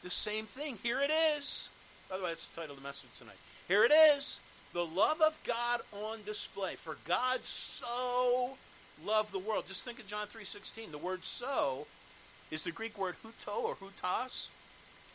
the 0.04 0.10
same 0.10 0.46
thing. 0.46 0.78
Here 0.84 1.00
it 1.02 1.12
is. 1.38 1.70
By 2.10 2.18
the 2.18 2.24
way, 2.24 2.30
that's 2.30 2.48
the 2.48 2.62
title 2.62 2.76
of 2.76 2.82
the 2.82 2.88
message 2.88 3.10
tonight. 3.18 3.38
Here 3.68 3.84
it 3.84 3.92
is. 3.92 4.40
The 4.74 4.86
love 4.86 5.22
of 5.22 5.40
God 5.46 5.82
on 5.92 6.20
display. 6.26 6.76
For 6.76 6.98
God 7.06 7.44
so 7.44 8.58
loved 9.06 9.34
the 9.34 9.40
world. 9.40 9.66
Just 9.68 9.84
think 9.84 10.00
of 10.00 10.08
John 10.08 10.28
3.16. 10.28 10.92
The 10.92 10.98
word 10.98 11.24
so 11.24 11.88
is 12.52 12.64
the 12.64 12.72
Greek 12.72 12.98
word 12.98 13.16
huto 13.24 13.64
or 13.64 13.76
hutas, 13.76 14.50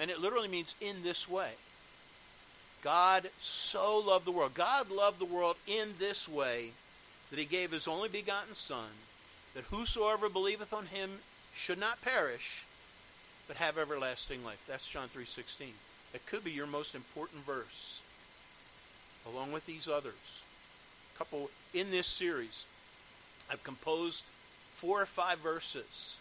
and 0.00 0.11
it 0.11 0.20
literally 0.20 0.49
means 0.49 0.75
in 0.80 1.02
this 1.02 1.28
way. 1.28 1.50
God 2.82 3.30
so 3.38 3.99
loved 3.99 4.25
the 4.26 4.32
world. 4.32 4.54
God 4.54 4.90
loved 4.90 5.20
the 5.20 5.25
world 5.25 5.56
in 5.66 5.90
this 5.99 6.28
way 6.28 6.70
that 7.30 7.38
he 7.38 7.44
gave 7.44 7.70
his 7.70 7.87
only 7.87 8.08
begotten 8.08 8.54
Son 8.54 8.90
that 9.54 9.64
whosoever 9.64 10.28
believeth 10.28 10.72
on 10.72 10.87
him 10.87 11.11
should 11.54 11.78
not 11.78 12.02
perish, 12.02 12.64
but 13.46 13.56
have 13.56 13.78
everlasting 13.78 14.44
life. 14.44 14.64
That's 14.66 14.88
John 14.88 15.08
3.16. 15.08 15.68
It 16.14 16.26
could 16.26 16.44
be 16.44 16.50
your 16.50 16.66
most 16.66 16.94
important 16.94 17.44
verse, 17.44 18.02
along 19.30 19.52
with 19.52 19.66
these 19.66 19.88
others. 19.88 20.42
A 21.14 21.18
couple 21.18 21.50
in 21.72 21.90
this 21.90 22.06
series, 22.06 22.66
I've 23.50 23.62
composed 23.64 24.25
four 24.75 25.00
or 25.00 25.06
five 25.06 25.38
verses 25.38 26.18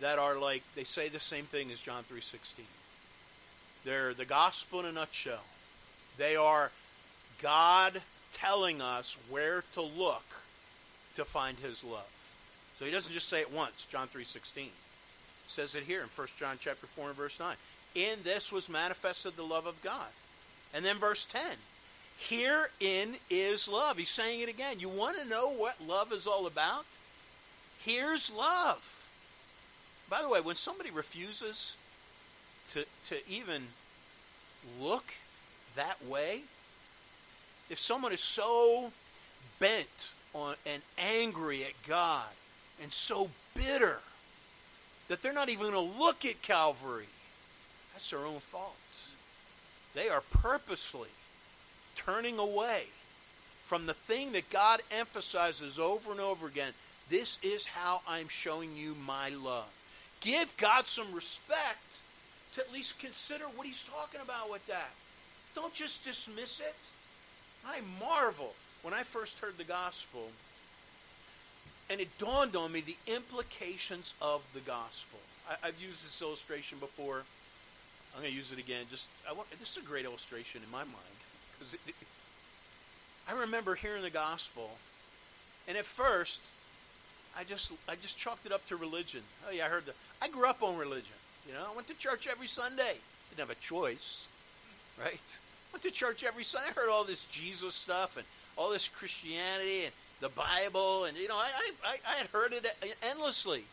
that 0.00 0.18
are 0.18 0.38
like, 0.38 0.62
they 0.74 0.84
say 0.84 1.08
the 1.08 1.20
same 1.20 1.44
thing 1.44 1.70
as 1.70 1.80
John 1.80 2.02
3.16. 2.04 2.62
They're 3.84 4.14
the 4.14 4.24
gospel 4.24 4.80
in 4.80 4.86
a 4.86 4.92
nutshell. 4.92 5.44
They 6.18 6.36
are 6.36 6.70
God 7.40 8.00
telling 8.32 8.80
us 8.80 9.16
where 9.30 9.64
to 9.74 9.82
look 9.82 10.24
to 11.14 11.24
find 11.24 11.58
his 11.58 11.84
love. 11.84 12.10
So 12.78 12.84
he 12.84 12.90
doesn't 12.90 13.14
just 13.14 13.28
say 13.28 13.40
it 13.40 13.52
once, 13.52 13.86
John 13.86 14.08
3.16. 14.08 14.68
says 15.46 15.74
it 15.74 15.84
here 15.84 16.02
in 16.02 16.08
1 16.08 16.28
John 16.36 16.56
chapter 16.60 16.86
4 16.86 17.08
and 17.08 17.16
verse 17.16 17.40
9. 17.40 17.54
In 17.94 18.18
this 18.24 18.52
was 18.52 18.68
manifested 18.68 19.36
the 19.36 19.42
love 19.42 19.66
of 19.66 19.82
God. 19.82 20.08
And 20.74 20.84
then 20.84 20.96
verse 20.96 21.24
10. 21.26 21.42
Herein 22.18 23.16
is 23.30 23.68
love. 23.68 23.96
He's 23.96 24.10
saying 24.10 24.40
it 24.40 24.48
again. 24.48 24.80
You 24.80 24.88
want 24.88 25.20
to 25.20 25.28
know 25.28 25.50
what 25.50 25.86
love 25.86 26.12
is 26.12 26.26
all 26.26 26.46
about? 26.46 26.86
Here's 27.82 28.32
love. 28.32 29.05
By 30.08 30.22
the 30.22 30.28
way, 30.28 30.40
when 30.40 30.56
somebody 30.56 30.90
refuses 30.90 31.76
to, 32.70 32.84
to 33.08 33.28
even 33.28 33.64
look 34.80 35.14
that 35.74 36.04
way, 36.04 36.42
if 37.68 37.80
someone 37.80 38.12
is 38.12 38.20
so 38.20 38.92
bent 39.58 40.08
on 40.34 40.54
and 40.66 40.82
angry 40.98 41.64
at 41.64 41.72
God 41.86 42.28
and 42.82 42.92
so 42.92 43.30
bitter 43.54 43.98
that 45.08 45.22
they're 45.22 45.32
not 45.32 45.48
even 45.48 45.70
going 45.70 45.90
to 45.92 45.98
look 45.98 46.24
at 46.24 46.42
Calvary. 46.42 47.06
That's 47.92 48.10
their 48.10 48.26
own 48.26 48.40
fault. 48.40 48.74
They 49.94 50.08
are 50.08 50.22
purposely 50.30 51.08
turning 51.94 52.38
away 52.38 52.84
from 53.64 53.86
the 53.86 53.94
thing 53.94 54.32
that 54.32 54.50
God 54.50 54.82
emphasizes 54.90 55.78
over 55.78 56.10
and 56.10 56.20
over 56.20 56.46
again. 56.46 56.72
This 57.08 57.38
is 57.42 57.66
how 57.66 58.02
I'm 58.06 58.28
showing 58.28 58.76
you 58.76 58.94
my 59.06 59.30
love. 59.30 59.72
Give 60.20 60.54
God 60.56 60.86
some 60.86 61.12
respect 61.12 61.84
to 62.54 62.60
at 62.60 62.72
least 62.72 62.98
consider 62.98 63.44
what 63.44 63.66
he's 63.66 63.84
talking 63.84 64.20
about 64.20 64.50
with 64.50 64.66
that. 64.66 64.90
Don't 65.54 65.74
just 65.74 66.04
dismiss 66.04 66.60
it. 66.60 66.74
I 67.66 67.80
marvel 68.00 68.54
when 68.82 68.94
I 68.94 69.02
first 69.02 69.38
heard 69.40 69.58
the 69.58 69.64
gospel 69.64 70.28
and 71.88 72.00
it 72.00 72.18
dawned 72.18 72.56
on 72.56 72.72
me 72.72 72.80
the 72.80 72.96
implications 73.06 74.14
of 74.20 74.42
the 74.54 74.60
gospel. 74.60 75.18
I, 75.48 75.66
have 75.66 75.80
used 75.80 76.04
this 76.04 76.20
illustration 76.20 76.78
before. 76.78 77.22
I'm 78.14 78.22
going 78.22 78.32
to 78.32 78.36
use 78.36 78.52
it 78.52 78.58
again. 78.58 78.86
Just 78.90 79.08
I 79.28 79.32
want, 79.32 79.50
this 79.58 79.76
is 79.76 79.82
a 79.82 79.86
great 79.86 80.04
illustration 80.04 80.62
in 80.64 80.70
my 80.70 80.82
mind 80.84 81.16
because 81.58 81.76
I 83.28 83.40
remember 83.40 83.74
hearing 83.74 84.02
the 84.02 84.10
gospel, 84.10 84.70
and 85.68 85.76
at 85.76 85.84
first, 85.84 86.42
I 87.38 87.44
just 87.44 87.72
I 87.88 87.96
just 87.96 88.18
chalked 88.18 88.46
it 88.46 88.52
up 88.52 88.66
to 88.68 88.76
religion. 88.76 89.20
Oh 89.46 89.52
yeah, 89.52 89.66
I 89.66 89.68
heard 89.68 89.86
that. 89.86 89.94
I 90.22 90.28
grew 90.28 90.48
up 90.48 90.62
on 90.62 90.76
religion. 90.76 91.14
You 91.46 91.54
know, 91.54 91.60
I 91.70 91.74
went 91.74 91.88
to 91.88 91.98
church 91.98 92.26
every 92.30 92.46
Sunday. 92.46 92.94
Didn't 93.30 93.48
have 93.48 93.56
a 93.56 93.60
choice, 93.60 94.26
right? 95.00 95.38
Went 95.72 95.82
to 95.82 95.90
church 95.90 96.24
every 96.24 96.44
Sunday. 96.44 96.68
I 96.70 96.72
heard 96.72 96.90
all 96.90 97.04
this 97.04 97.24
Jesus 97.26 97.74
stuff 97.74 98.16
and 98.16 98.26
all 98.56 98.70
this 98.70 98.88
Christianity, 98.88 99.84
and 99.84 99.92
the 100.20 100.30
Bible, 100.30 101.04
and 101.04 101.16
you 101.16 101.28
know, 101.28 101.36
I, 101.36 101.50
I, 101.84 101.96
I 102.08 102.16
had 102.16 102.26
heard 102.28 102.52
it 102.52 102.66
endlessly. 103.02 103.64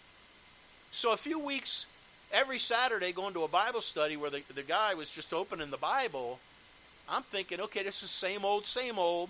So 0.92 1.14
a 1.14 1.18
few 1.18 1.40
weeks, 1.40 1.86
every 2.32 2.60
Saturday, 2.60 3.14
going 3.14 3.34
to 3.34 3.44
a 3.44 3.48
Bible 3.48 3.82
study 3.82 4.18
where 4.18 4.30
the, 4.30 4.42
the 4.54 4.64
guy 4.64 4.94
was 4.94 5.14
just 5.14 5.34
opening 5.34 5.70
the 5.70 5.78
Bible, 5.78 6.40
I'm 7.10 7.24
thinking, 7.24 7.62
okay, 7.62 7.84
this 7.84 8.04
is 8.04 8.12
same 8.12 8.44
old, 8.44 8.66
same 8.66 9.00
old. 9.00 9.30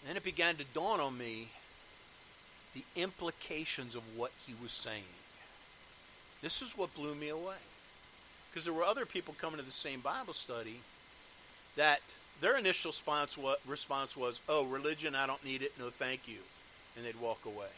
And 0.00 0.10
then 0.10 0.16
it 0.16 0.24
began 0.24 0.56
to 0.56 0.64
dawn 0.74 1.00
on 1.00 1.16
me 1.16 1.48
the 2.74 2.84
implications 3.00 3.94
of 3.94 4.02
what 4.16 4.32
he 4.46 4.54
was 4.60 4.72
saying. 4.72 5.02
This 6.42 6.60
is 6.60 6.76
what 6.76 6.94
blew 6.94 7.14
me 7.14 7.28
away. 7.28 7.62
Because 8.50 8.64
there 8.64 8.74
were 8.74 8.84
other 8.84 9.06
people 9.06 9.34
coming 9.40 9.58
to 9.58 9.64
the 9.64 9.72
same 9.72 10.00
Bible 10.00 10.34
study 10.34 10.80
that 11.76 12.00
their 12.40 12.56
initial 12.56 12.92
response 13.66 14.16
was, 14.16 14.40
oh, 14.48 14.64
religion, 14.64 15.14
I 15.14 15.26
don't 15.26 15.44
need 15.44 15.62
it, 15.62 15.72
no 15.78 15.90
thank 15.90 16.28
you. 16.28 16.38
And 16.96 17.04
they'd 17.04 17.20
walk 17.20 17.44
away. 17.46 17.72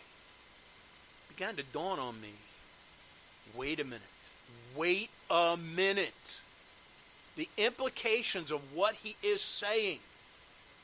It 1.29 1.37
began 1.37 1.57
to 1.57 1.63
dawn 1.63 1.99
on 1.99 2.21
me 2.21 2.33
wait 3.55 3.81
a 3.81 3.85
minute. 3.85 4.03
Wait 4.77 5.11
a 5.31 5.57
minute. 5.57 6.39
The 7.37 7.49
implications 7.57 8.51
of 8.51 8.61
what 8.75 8.95
he 8.95 9.17
is 9.23 9.41
saying 9.41 9.99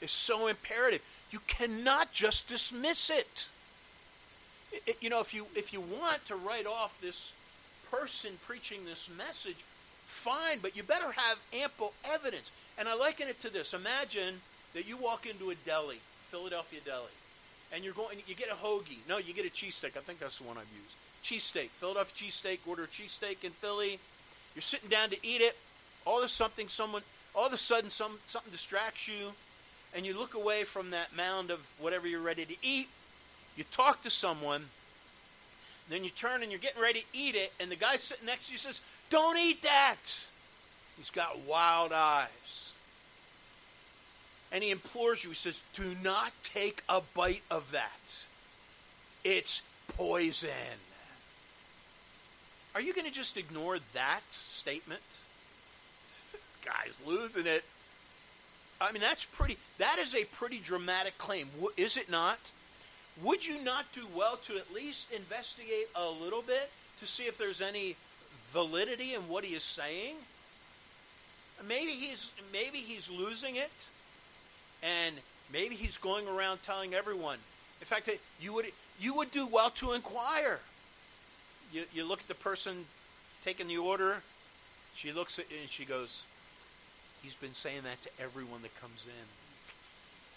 is 0.01 0.11
so 0.11 0.47
imperative. 0.47 1.03
You 1.31 1.41
cannot 1.47 2.13
just 2.13 2.49
dismiss 2.49 3.11
it. 3.11 3.47
It. 4.73 4.97
You 5.01 5.11
know, 5.11 5.21
if 5.21 5.35
you 5.35 5.47
if 5.55 5.73
you 5.73 5.81
want 5.81 6.25
to 6.27 6.37
write 6.37 6.67
off 6.67 6.99
this 7.01 7.33
person 7.91 8.33
preaching 8.47 8.85
this 8.85 9.09
message, 9.17 9.57
fine, 10.05 10.59
but 10.61 10.77
you 10.77 10.83
better 10.83 11.13
have 11.13 11.39
ample 11.53 11.93
evidence. 12.05 12.51
And 12.79 12.89
I 12.89 12.95
liken 12.95 13.29
it 13.29 13.41
to 13.43 13.53
this. 13.53 13.75
Imagine 13.75 14.41
that 14.75 14.89
you 14.89 14.97
walk 14.97 15.27
into 15.27 15.51
a 15.51 15.55
deli, 15.55 15.99
Philadelphia 16.31 16.81
deli, 16.85 17.13
and 17.73 17.85
you're 17.85 17.95
going 17.95 18.19
you 18.27 18.35
get 18.35 18.49
a 18.49 18.55
hoagie. 18.55 19.07
No, 19.09 19.19
you 19.19 19.35
get 19.35 19.47
a 19.47 19.51
cheesesteak. 19.51 19.97
I 19.97 20.01
think 20.01 20.21
that's 20.21 20.39
the 20.39 20.45
one 20.45 20.57
I've 20.57 20.73
used. 20.73 20.97
Cheesesteak. 21.23 21.69
Philadelphia 21.69 22.29
cheesesteak, 22.29 22.59
order 22.67 22.85
a 22.85 22.89
cheesesteak 22.89 23.45
in 23.45 23.51
Philly. 23.51 23.99
You're 24.55 24.63
sitting 24.63 24.89
down 24.89 25.11
to 25.11 25.17
eat 25.23 25.41
it. 25.41 25.57
All 26.05 26.19
of 26.19 26.25
a 26.25 26.29
sudden 26.29 26.69
someone 26.69 27.03
all 27.35 27.47
of 27.47 27.53
a 27.53 27.59
sudden 27.59 27.91
some 27.91 28.19
something 28.27 28.53
distracts 28.53 29.09
you 29.09 29.33
and 29.95 30.07
you 30.07 30.19
look 30.19 30.35
away 30.35 30.65
from 30.65 30.91
that 30.91 31.15
mound 31.15 31.51
of 31.51 31.61
whatever 31.79 32.07
you're 32.07 32.21
ready 32.21 32.45
to 32.45 32.57
eat. 32.63 32.89
You 33.57 33.65
talk 33.73 34.03
to 34.03 34.11
someone, 34.11 34.67
then 35.89 36.05
you 36.05 36.11
turn 36.11 36.43
and 36.43 36.51
you're 36.51 36.61
getting 36.61 36.81
ready 36.81 37.01
to 37.01 37.07
eat 37.13 37.35
it, 37.35 37.53
and 37.61 37.71
the 37.71 37.77
guy 37.77 37.97
sitting 37.97 38.27
next 38.27 38.47
to 38.47 38.53
you 38.53 38.59
says, 38.59 38.81
Don't 39.11 39.39
eat 39.39 39.63
that. 39.63 39.97
He's 40.97 41.11
got 41.11 41.41
wild 41.41 41.93
eyes. 41.93 42.73
And 44.51 44.63
he 44.63 44.71
implores 44.71 45.25
you, 45.25 45.31
he 45.31 45.37
says, 45.37 45.63
Do 45.75 45.95
not 46.03 46.33
take 46.45 46.83
a 46.89 47.01
bite 47.15 47.43
of 47.51 47.73
that. 47.73 48.25
It's 49.25 49.63
poison. 49.89 50.51
Are 52.75 52.81
you 52.81 52.95
going 52.95 53.07
to 53.07 53.13
just 53.13 53.37
ignore 53.37 53.79
that 53.93 54.23
statement? 54.31 55.03
Guy's 56.65 56.95
losing 57.07 57.47
it. 57.47 57.65
I 58.81 58.93
mean, 58.93 59.03
that's 59.03 59.25
pretty, 59.25 59.59
that 59.79 59.99
is 59.99 60.15
a 60.15 60.25
pretty 60.25 60.59
dramatic 60.59 61.19
claim, 61.19 61.49
is 61.77 61.97
it 61.97 62.11
not? 62.11 62.39
Would 63.21 63.45
you 63.45 63.63
not 63.63 63.93
do 63.93 64.07
well 64.17 64.39
to 64.47 64.57
at 64.57 64.73
least 64.73 65.13
investigate 65.13 65.89
a 65.95 66.09
little 66.09 66.43
bit 66.43 66.71
to 66.99 67.07
see 67.07 67.25
if 67.25 67.37
there's 67.37 67.61
any 67.61 67.97
validity 68.53 69.15
in 69.15 69.23
what 69.23 69.45
he 69.45 69.55
is 69.55 69.65
saying? 69.65 70.15
Maybe 71.69 71.93
he's 71.93 72.33
maybe 72.53 72.79
he's 72.79 73.11
losing 73.11 73.57
it, 73.57 73.71
and 74.83 75.15
maybe 75.53 75.75
he's 75.75 75.99
going 75.99 76.27
around 76.27 76.63
telling 76.63 76.95
everyone. 76.95 77.39
In 77.81 77.87
fact, 77.87 78.09
you 78.41 78.55
would 78.55 78.67
you 78.99 79.15
would 79.15 79.31
do 79.31 79.47
well 79.47 79.71
to 79.71 79.93
inquire. 79.93 80.61
You, 81.73 81.85
you 81.95 82.05
look 82.05 82.21
at 82.21 82.29
the 82.29 82.35
person 82.35 82.85
taking 83.43 83.69
the 83.69 83.79
order. 83.79 84.23
She 84.95 85.13
looks 85.13 85.39
at 85.39 85.47
and 85.51 85.69
she 85.69 85.85
goes, 85.85 86.23
He's 87.23 87.35
been 87.35 87.55
saying 87.55 87.83
that 87.83 88.03
to 88.03 88.23
everyone 88.23 88.63
that 88.63 88.79
comes 88.81 89.07
in. 89.07 89.42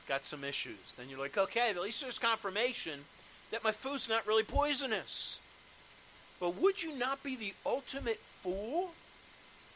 Got 0.07 0.25
some 0.25 0.43
issues. 0.43 0.93
Then 0.97 1.07
you're 1.09 1.19
like, 1.19 1.37
okay, 1.37 1.69
at 1.69 1.81
least 1.81 2.01
there's 2.01 2.19
confirmation 2.19 3.01
that 3.51 3.63
my 3.63 3.71
food's 3.71 4.09
not 4.09 4.27
really 4.27 4.43
poisonous. 4.43 5.39
But 6.39 6.61
would 6.61 6.83
you 6.83 6.97
not 6.97 7.23
be 7.23 7.35
the 7.35 7.53
ultimate 7.65 8.17
fool 8.17 8.91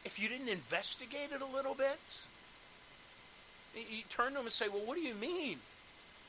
if 0.05 0.19
you 0.19 0.29
didn't 0.29 0.49
investigate 0.49 1.29
it 1.33 1.41
a 1.41 1.45
little 1.45 1.73
bit? 1.73 1.99
You 3.75 4.03
turn 4.09 4.33
to 4.33 4.39
him 4.39 4.45
and 4.45 4.53
say, 4.53 4.67
well, 4.67 4.85
what 4.85 4.95
do 4.95 5.01
you 5.01 5.15
mean? 5.15 5.59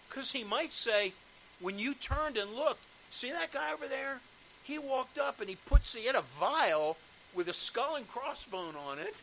Because 0.08 0.32
he 0.32 0.44
might 0.44 0.72
say, 0.72 1.12
when 1.60 1.78
you 1.78 1.94
turned 1.94 2.36
and 2.36 2.54
looked, 2.54 2.84
see 3.10 3.30
that 3.32 3.52
guy 3.52 3.72
over 3.72 3.86
there? 3.86 4.20
He 4.62 4.78
walked 4.78 5.18
up 5.18 5.40
and 5.40 5.48
he 5.48 5.56
puts, 5.56 5.94
he 5.94 6.06
had 6.06 6.14
a 6.14 6.22
vial 6.22 6.96
with 7.34 7.48
a 7.48 7.54
skull 7.54 7.96
and 7.96 8.08
crossbone 8.08 8.76
on 8.76 8.98
it 8.98 9.14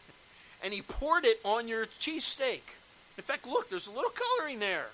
and 0.64 0.74
he 0.74 0.82
poured 0.82 1.26
it 1.26 1.40
on 1.44 1.68
your 1.68 1.86
cheesesteak. 1.86 2.62
In 3.18 3.24
fact, 3.24 3.48
look, 3.48 3.70
there's 3.70 3.88
a 3.88 3.92
little 3.92 4.12
coloring 4.12 4.60
there. 4.60 4.88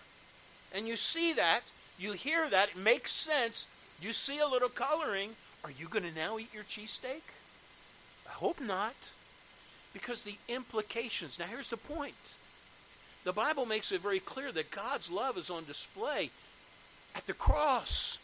And 0.74 0.88
you 0.88 0.96
see 0.96 1.34
that, 1.34 1.62
you 2.00 2.14
hear 2.14 2.50
that, 2.50 2.70
it 2.70 2.78
makes 2.78 3.12
sense. 3.12 3.68
You 4.02 4.12
see 4.12 4.40
a 4.40 4.48
little 4.48 4.70
coloring. 4.70 5.32
Are 5.64 5.72
you 5.72 5.88
going 5.88 6.04
to 6.04 6.16
now 6.16 6.40
eat 6.40 6.54
your 6.54 6.64
cheesesteak? 6.64 7.22
I 8.28 8.32
hope 8.32 8.60
not. 8.60 8.96
Because 9.94 10.24
the 10.24 10.38
implications. 10.48 11.38
Now, 11.38 11.46
here's 11.46 11.70
the 11.70 11.78
point 11.78 12.16
the 13.24 13.34
Bible 13.34 13.66
makes 13.66 13.92
it 13.92 14.02
very 14.02 14.20
clear 14.20 14.52
that 14.52 14.72
God's 14.72 15.10
love 15.10 15.38
is 15.38 15.50
on 15.50 15.66
display 15.66 16.32
at 17.16 17.26
the 17.28 17.34
cross. 17.34 18.18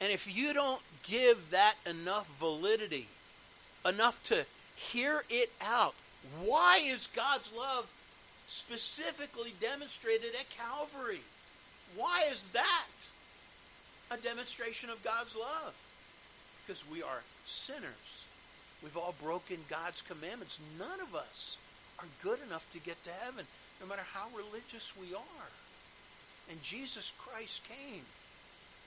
And 0.00 0.10
if 0.10 0.34
you 0.34 0.52
don't 0.52 0.82
give 1.04 1.50
that 1.50 1.74
enough 1.88 2.26
validity, 2.38 3.08
enough 3.84 4.22
to 4.24 4.46
Hear 4.76 5.24
it 5.30 5.50
out. 5.60 5.94
Why 6.44 6.80
is 6.84 7.08
God's 7.08 7.50
love 7.52 7.90
specifically 8.48 9.54
demonstrated 9.60 10.34
at 10.38 10.48
Calvary? 10.50 11.20
Why 11.94 12.24
is 12.30 12.44
that 12.52 12.86
a 14.10 14.16
demonstration 14.16 14.90
of 14.90 15.02
God's 15.02 15.36
love? 15.36 15.74
Because 16.66 16.84
we 16.88 17.02
are 17.02 17.22
sinners. 17.44 18.24
We've 18.82 18.96
all 18.96 19.14
broken 19.22 19.58
God's 19.68 20.02
commandments. 20.02 20.58
None 20.78 21.00
of 21.00 21.14
us 21.14 21.56
are 21.98 22.06
good 22.22 22.38
enough 22.46 22.70
to 22.72 22.78
get 22.78 23.02
to 23.04 23.10
heaven, 23.24 23.46
no 23.80 23.86
matter 23.86 24.04
how 24.12 24.26
religious 24.36 24.92
we 25.00 25.14
are. 25.14 25.48
And 26.50 26.62
Jesus 26.62 27.12
Christ 27.18 27.62
came 27.68 28.02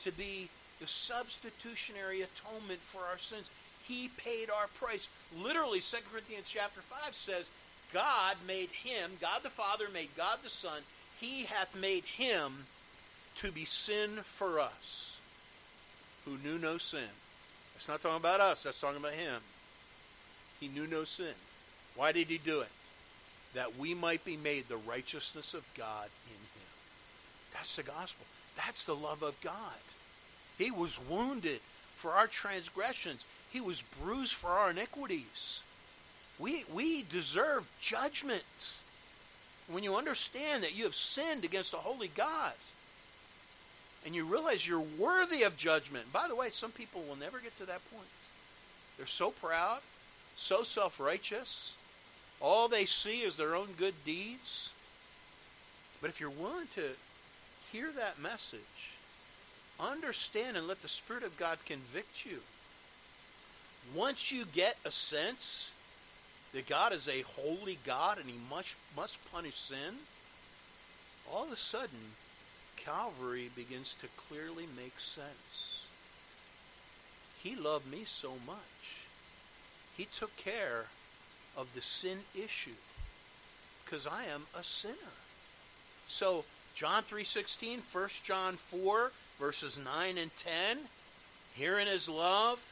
to 0.02 0.12
be 0.12 0.50
the 0.80 0.88
substitutionary 0.88 2.22
atonement 2.22 2.80
for 2.80 3.02
our 3.02 3.18
sins. 3.18 3.52
He 3.84 4.10
paid 4.18 4.50
our 4.50 4.68
price. 4.80 5.10
Literally, 5.38 5.80
2 5.80 5.98
Corinthians 6.12 6.50
chapter 6.50 6.82
5 6.82 7.16
says, 7.16 7.50
God 7.94 8.36
made 8.48 8.70
him, 8.70 9.12
God 9.20 9.42
the 9.44 9.50
Father 9.50 9.86
made 9.94 10.10
God 10.16 10.40
the 10.44 10.50
Son, 10.50 10.82
he 11.20 11.44
hath 11.44 11.76
made 11.76 12.04
him 12.04 12.66
to 13.36 13.52
be 13.52 13.66
sin 13.66 14.10
for 14.24 14.60
us, 14.60 15.20
who 16.26 16.38
knew 16.38 16.58
no 16.58 16.78
sin. 16.78 17.10
That's 17.74 17.88
not 17.88 18.02
talking 18.02 18.18
about 18.18 18.42
us, 18.42 18.64
that's 18.64 18.80
talking 18.80 19.00
about 19.00 19.14
him. 19.14 19.42
He 20.60 20.68
knew 20.68 20.88
no 20.88 21.04
sin. 21.04 21.34
Why 21.96 22.12
did 22.12 22.28
he 22.28 22.38
do 22.38 22.62
it? 22.62 22.72
That 23.54 23.78
we 23.78 23.94
might 23.94 24.24
be 24.26 24.38
made 24.38 24.68
the 24.68 24.78
righteousness 24.78 25.54
of 25.54 25.66
God 25.76 26.10
in 26.28 26.34
him. 26.34 26.70
That's 27.54 27.76
the 27.76 27.84
gospel. 27.84 28.26
That's 28.58 28.84
the 28.84 28.96
love 28.96 29.24
of 29.24 29.40
God. 29.42 29.56
He 30.58 30.70
was 30.70 31.00
wounded 31.10 31.62
for 31.96 32.12
our 32.12 32.28
transgressions. 32.28 33.26
He 33.52 33.62
was 33.62 33.82
bruised 33.82 34.34
for 34.34 34.50
our 34.50 34.72
iniquities. 34.72 35.62
We, 36.40 36.64
we 36.74 37.04
deserve 37.04 37.68
judgment. 37.82 38.44
When 39.70 39.84
you 39.84 39.98
understand 39.98 40.64
that 40.64 40.76
you 40.76 40.86
have 40.86 40.96
sinned 40.96 41.44
against 41.44 41.74
a 41.74 41.78
holy 41.78 42.10
God, 42.16 42.54
and 44.06 44.16
you 44.16 44.24
realize 44.26 44.68
you're 44.68 44.86
worthy 44.98 45.44
of 45.44 45.58
judgment. 45.58 46.12
By 46.14 46.28
the 46.28 46.36
way, 46.36 46.50
some 46.50 46.72
people 46.72 47.04
will 47.08 47.18
never 47.18 47.40
get 47.40 47.58
to 47.58 47.66
that 47.66 47.82
point. 47.94 48.08
They're 48.98 49.06
so 49.06 49.32
proud, 49.32 49.80
so 50.36 50.64
self 50.64 51.00
righteous. 51.00 51.76
All 52.42 52.68
they 52.68 52.86
see 52.86 53.22
is 53.22 53.36
their 53.36 53.56
own 53.56 53.70
good 53.78 53.94
deeds. 54.06 54.72
But 56.02 56.10
if 56.10 56.22
you're 56.22 56.30
willing 56.30 56.68
to 56.76 56.84
hear 57.72 57.92
that 57.92 58.22
message, 58.22 58.96
understand 59.80 60.56
and 60.56 60.68
let 60.68 60.82
the 60.82 60.88
Spirit 60.88 61.24
of 61.24 61.38
God 61.38 61.58
convict 61.66 62.26
you 62.26 62.40
once 63.94 64.32
you 64.32 64.46
get 64.46 64.78
a 64.86 64.92
sense 64.92 65.72
that 66.54 66.68
God 66.68 66.94
is 66.94 67.08
a 67.08 67.22
holy 67.22 67.78
God 67.86 68.18
and 68.18 68.28
he 68.28 68.38
must, 68.50 68.76
must 68.96 69.20
punish 69.32 69.56
sin, 69.56 69.96
all 71.32 71.44
of 71.44 71.52
a 71.52 71.58
sudden, 71.58 72.16
Calvary 72.76 73.50
begins 73.56 73.94
to 73.96 74.08
clearly 74.18 74.66
make 74.76 75.00
sense. 75.00 75.88
He 77.44 77.56
loved 77.56 77.90
me 77.92 78.04
so 78.06 78.34
much. 78.46 79.06
He 79.96 80.06
took 80.06 80.36
care 80.38 80.86
of 81.58 81.74
the 81.76 81.82
sin 81.82 82.20
issue 82.36 82.72
because 83.84 84.08
I 84.08 84.26
am 84.26 84.44
a 84.58 84.64
sinner. 84.64 85.14
So 86.08 86.46
John 86.74 87.04
3:16, 87.04 87.82
1 87.92 88.24
John 88.24 88.56
4 88.56 89.12
verses 89.40 89.78
9 89.78 90.18
and 90.18 90.36
10. 90.36 90.90
Herein 91.56 91.88
is 91.88 92.08
love. 92.08 92.72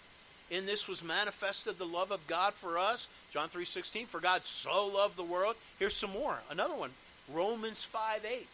In 0.50 0.66
this 0.66 0.88
was 0.88 1.04
manifested 1.04 1.78
the 1.78 1.86
love 1.86 2.12
of 2.12 2.26
God 2.28 2.54
for 2.54 2.78
us. 2.78 3.08
John 3.38 3.50
3:16, 3.50 4.08
for 4.08 4.20
God 4.20 4.48
so 4.48 4.88
loved 4.88 5.16
the 5.16 5.22
world. 5.22 5.58
Here's 5.78 5.96
some 5.96 6.10
more. 6.10 6.42
Another 6.50 6.74
one. 6.74 6.96
Romans 7.30 7.84
5:8. 7.84 8.48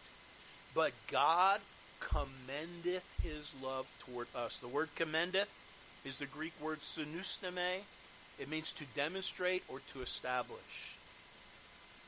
But 0.74 0.92
God 1.06 1.62
commendeth 2.00 3.06
his 3.22 3.54
love 3.62 3.86
toward 4.00 4.28
us. 4.36 4.58
The 4.58 4.68
word 4.68 4.90
commendeth 4.94 5.48
is 6.04 6.18
the 6.18 6.26
Greek 6.26 6.52
word 6.60 6.80
synusteme. 6.80 7.84
It 8.38 8.50
means 8.50 8.74
to 8.74 8.84
demonstrate 8.84 9.64
or 9.68 9.80
to 9.94 10.02
establish. 10.02 10.98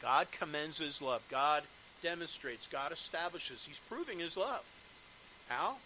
God 0.03 0.31
commends 0.31 0.77
his 0.77 1.01
love. 1.01 1.23
God 1.31 1.65
demonstrates. 2.03 2.67
God 2.67 2.93
establishes. 2.93 3.65
He's 3.65 3.79
proving 3.79 4.19
his 4.19 4.37
love. 4.37 4.67
How? 5.49 5.79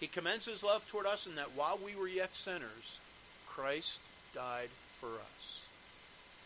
He 0.00 0.06
commends 0.06 0.46
his 0.46 0.62
love 0.62 0.88
toward 0.88 1.04
us 1.04 1.26
in 1.26 1.34
that 1.34 1.52
while 1.52 1.76
we 1.76 1.94
were 1.94 2.08
yet 2.08 2.34
sinners, 2.34 3.00
Christ 3.46 4.00
died 4.32 4.70
for 4.98 5.20
us. 5.20 5.61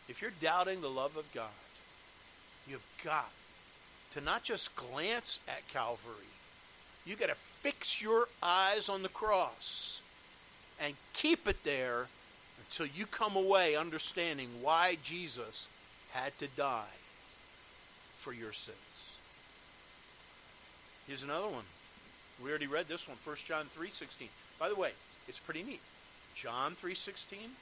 If 0.08 0.22
you're 0.22 0.32
doubting 0.40 0.80
the 0.80 0.90
love 0.90 1.16
of 1.16 1.32
God, 1.32 1.48
you've 2.68 2.86
got 3.04 3.30
to 4.12 4.20
not 4.20 4.44
just 4.44 4.74
glance 4.76 5.40
at 5.48 5.66
Calvary, 5.68 6.30
you 7.04 7.16
got 7.16 7.28
to 7.28 7.34
fix 7.34 8.00
your 8.00 8.28
eyes 8.42 8.88
on 8.88 9.02
the 9.02 9.08
cross 9.08 10.00
and 10.80 10.94
keep 11.12 11.48
it 11.48 11.64
there 11.64 12.06
until 12.58 12.86
you 12.86 13.06
come 13.06 13.36
away 13.36 13.76
understanding 13.76 14.48
why 14.62 14.96
Jesus 15.02 15.68
had 16.12 16.36
to 16.38 16.46
die 16.56 16.84
for 18.18 18.32
your 18.32 18.52
sins. 18.52 19.18
Here's 21.06 21.22
another 21.22 21.48
one. 21.48 21.64
We 22.42 22.50
already 22.50 22.66
read 22.66 22.88
this 22.88 23.08
one, 23.08 23.16
1 23.24 23.36
John 23.46 23.66
3:16. 23.66 24.28
By 24.58 24.68
the 24.68 24.74
way, 24.74 24.92
it's 25.28 25.38
pretty 25.38 25.62
neat. 25.62 25.80
John 26.34 26.74
3:16, 26.74 27.56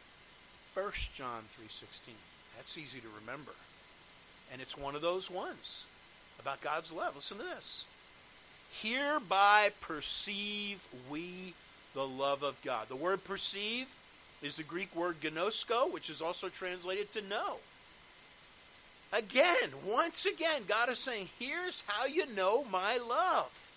1 0.72 1.12
John 1.14 1.48
3:16. 1.56 2.14
That's 2.56 2.78
easy 2.78 3.00
to 3.00 3.08
remember. 3.20 3.52
And 4.52 4.62
it's 4.62 4.78
one 4.78 4.94
of 4.94 5.02
those 5.02 5.30
ones 5.30 5.84
about 6.40 6.60
God's 6.60 6.92
love. 6.92 7.16
Listen 7.16 7.38
to 7.38 7.44
this. 7.44 7.86
Hereby 8.70 9.70
perceive 9.80 10.82
we 11.10 11.54
the 11.94 12.06
love 12.06 12.42
of 12.42 12.60
God. 12.62 12.88
The 12.88 12.96
word 12.96 13.24
perceive 13.24 13.88
is 14.42 14.56
the 14.56 14.62
Greek 14.62 14.94
word 14.94 15.20
gnosko, 15.20 15.92
which 15.92 16.10
is 16.10 16.20
also 16.20 16.48
translated 16.48 17.12
to 17.12 17.22
know. 17.22 17.56
Again, 19.12 19.70
once 19.86 20.26
again, 20.26 20.62
God 20.66 20.88
is 20.90 20.98
saying, 20.98 21.28
here's 21.38 21.84
how 21.86 22.06
you 22.06 22.26
know 22.34 22.64
my 22.64 22.98
love. 22.98 23.70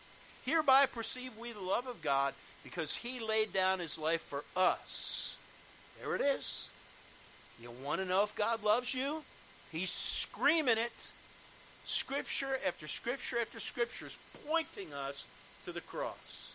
Hereby 0.44 0.88
perceive 0.88 1.38
we 1.38 1.52
the 1.52 1.60
love 1.60 1.88
of 1.88 2.02
God 2.02 2.34
because 2.64 2.96
he 2.96 3.20
laid 3.20 3.54
down 3.54 3.80
his 3.80 4.00
life 4.00 4.22
for 4.22 4.44
us. 4.56 5.38
There 6.02 6.16
it 6.16 6.22
is. 6.22 6.70
You 7.60 7.72
want 7.84 8.02
to 8.02 8.08
know 8.08 8.24
if 8.24 8.36
God 8.36 8.64
loves 8.64 8.94
you? 8.94 9.24
He's 9.72 9.90
screaming 9.90 10.78
it. 10.78 11.12
Scripture 11.86 12.60
after 12.66 12.88
scripture 12.88 13.38
after 13.40 13.60
scripture 13.60 14.08
is 14.08 14.18
pointing 14.46 14.94
us 14.94 15.26
to 15.66 15.72
the 15.72 15.82
cross. 15.82 16.54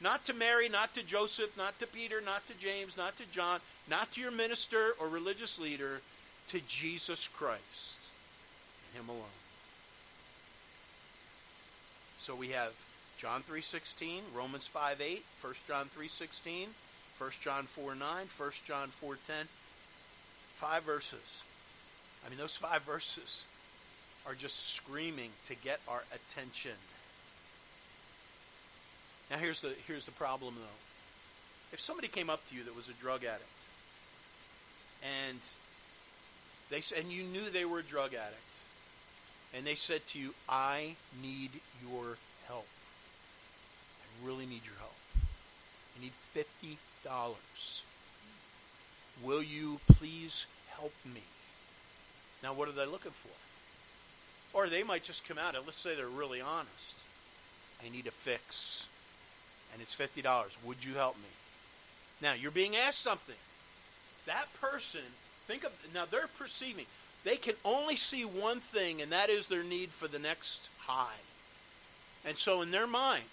Not 0.00 0.24
to 0.26 0.34
Mary, 0.34 0.68
not 0.68 0.94
to 0.94 1.02
Joseph, 1.02 1.56
not 1.56 1.78
to 1.78 1.86
Peter, 1.86 2.20
not 2.20 2.46
to 2.48 2.54
James, 2.54 2.96
not 2.96 3.16
to 3.18 3.30
John, 3.30 3.60
not 3.88 4.12
to 4.12 4.20
your 4.20 4.30
minister 4.30 4.92
or 5.00 5.08
religious 5.08 5.58
leader, 5.58 6.00
to 6.48 6.60
Jesus 6.66 7.28
Christ 7.28 7.98
and 8.94 9.02
him 9.02 9.08
alone. 9.08 9.22
So 12.18 12.34
we 12.34 12.48
have 12.48 12.72
John 13.18 13.42
3:16, 13.42 14.22
Romans 14.34 14.66
5:8, 14.66 15.24
1 15.40 15.54
John 15.66 15.88
3:16, 15.88 16.74
1 17.16 17.40
John 17.40 17.66
4:9, 17.66 18.28
1 18.28 18.64
John 18.64 18.90
4:10. 18.90 19.48
Five 20.64 20.84
verses. 20.84 21.42
I 22.24 22.30
mean 22.30 22.38
those 22.38 22.56
five 22.56 22.80
verses 22.84 23.44
are 24.26 24.34
just 24.34 24.70
screaming 24.70 25.28
to 25.44 25.54
get 25.54 25.78
our 25.86 26.04
attention. 26.14 26.72
Now 29.30 29.36
here's 29.36 29.60
the 29.60 29.74
here's 29.86 30.06
the 30.06 30.12
problem 30.12 30.54
though. 30.56 30.80
If 31.70 31.80
somebody 31.82 32.08
came 32.08 32.30
up 32.30 32.48
to 32.48 32.56
you 32.56 32.64
that 32.64 32.74
was 32.74 32.88
a 32.88 32.94
drug 32.94 33.24
addict 33.24 33.44
and 35.02 35.38
they 36.70 36.80
and 36.98 37.12
you 37.12 37.24
knew 37.24 37.50
they 37.50 37.66
were 37.66 37.80
a 37.80 37.82
drug 37.82 38.14
addict 38.14 38.40
and 39.54 39.66
they 39.66 39.74
said 39.74 40.06
to 40.08 40.18
you, 40.18 40.32
"I 40.48 40.96
need 41.22 41.50
your 41.82 42.16
help. 42.48 42.66
I 44.00 44.26
really 44.26 44.46
need 44.46 44.64
your 44.64 44.78
help. 44.78 44.96
I 45.14 46.02
need 46.02 46.12
fifty 46.32 46.78
dollars. 47.04 47.82
Will 49.22 49.42
you 49.42 49.78
please 49.92 50.46
help 50.84 50.94
me?" 51.04 51.22
Now, 52.42 52.52
what 52.52 52.68
are 52.68 52.72
they 52.72 52.84
looking 52.84 53.12
for? 53.12 53.32
Or 54.58 54.68
they 54.68 54.82
might 54.82 55.02
just 55.02 55.26
come 55.26 55.38
out 55.38 55.56
and 55.56 55.64
let's 55.64 55.78
say 55.78 55.94
they're 55.94 56.06
really 56.06 56.42
honest. 56.42 56.98
I 57.84 57.88
need 57.88 58.06
a 58.06 58.10
fix. 58.10 58.86
And 59.72 59.80
it's 59.80 59.94
$50. 59.96 60.58
Would 60.62 60.84
you 60.84 60.94
help 60.94 61.16
me? 61.16 61.30
Now, 62.20 62.34
you're 62.34 62.50
being 62.50 62.76
asked 62.76 63.00
something. 63.00 63.34
That 64.26 64.46
person, 64.60 65.00
think 65.46 65.64
of, 65.64 65.72
now 65.92 66.04
they're 66.08 66.28
perceiving. 66.38 66.86
They 67.24 67.36
can 67.36 67.54
only 67.64 67.96
see 67.96 68.24
one 68.24 68.60
thing, 68.60 69.00
and 69.00 69.10
that 69.10 69.30
is 69.30 69.48
their 69.48 69.64
need 69.64 69.88
for 69.88 70.06
the 70.06 70.18
next 70.18 70.68
high. 70.86 71.20
And 72.24 72.38
so, 72.38 72.62
in 72.62 72.70
their 72.70 72.86
mind, 72.86 73.24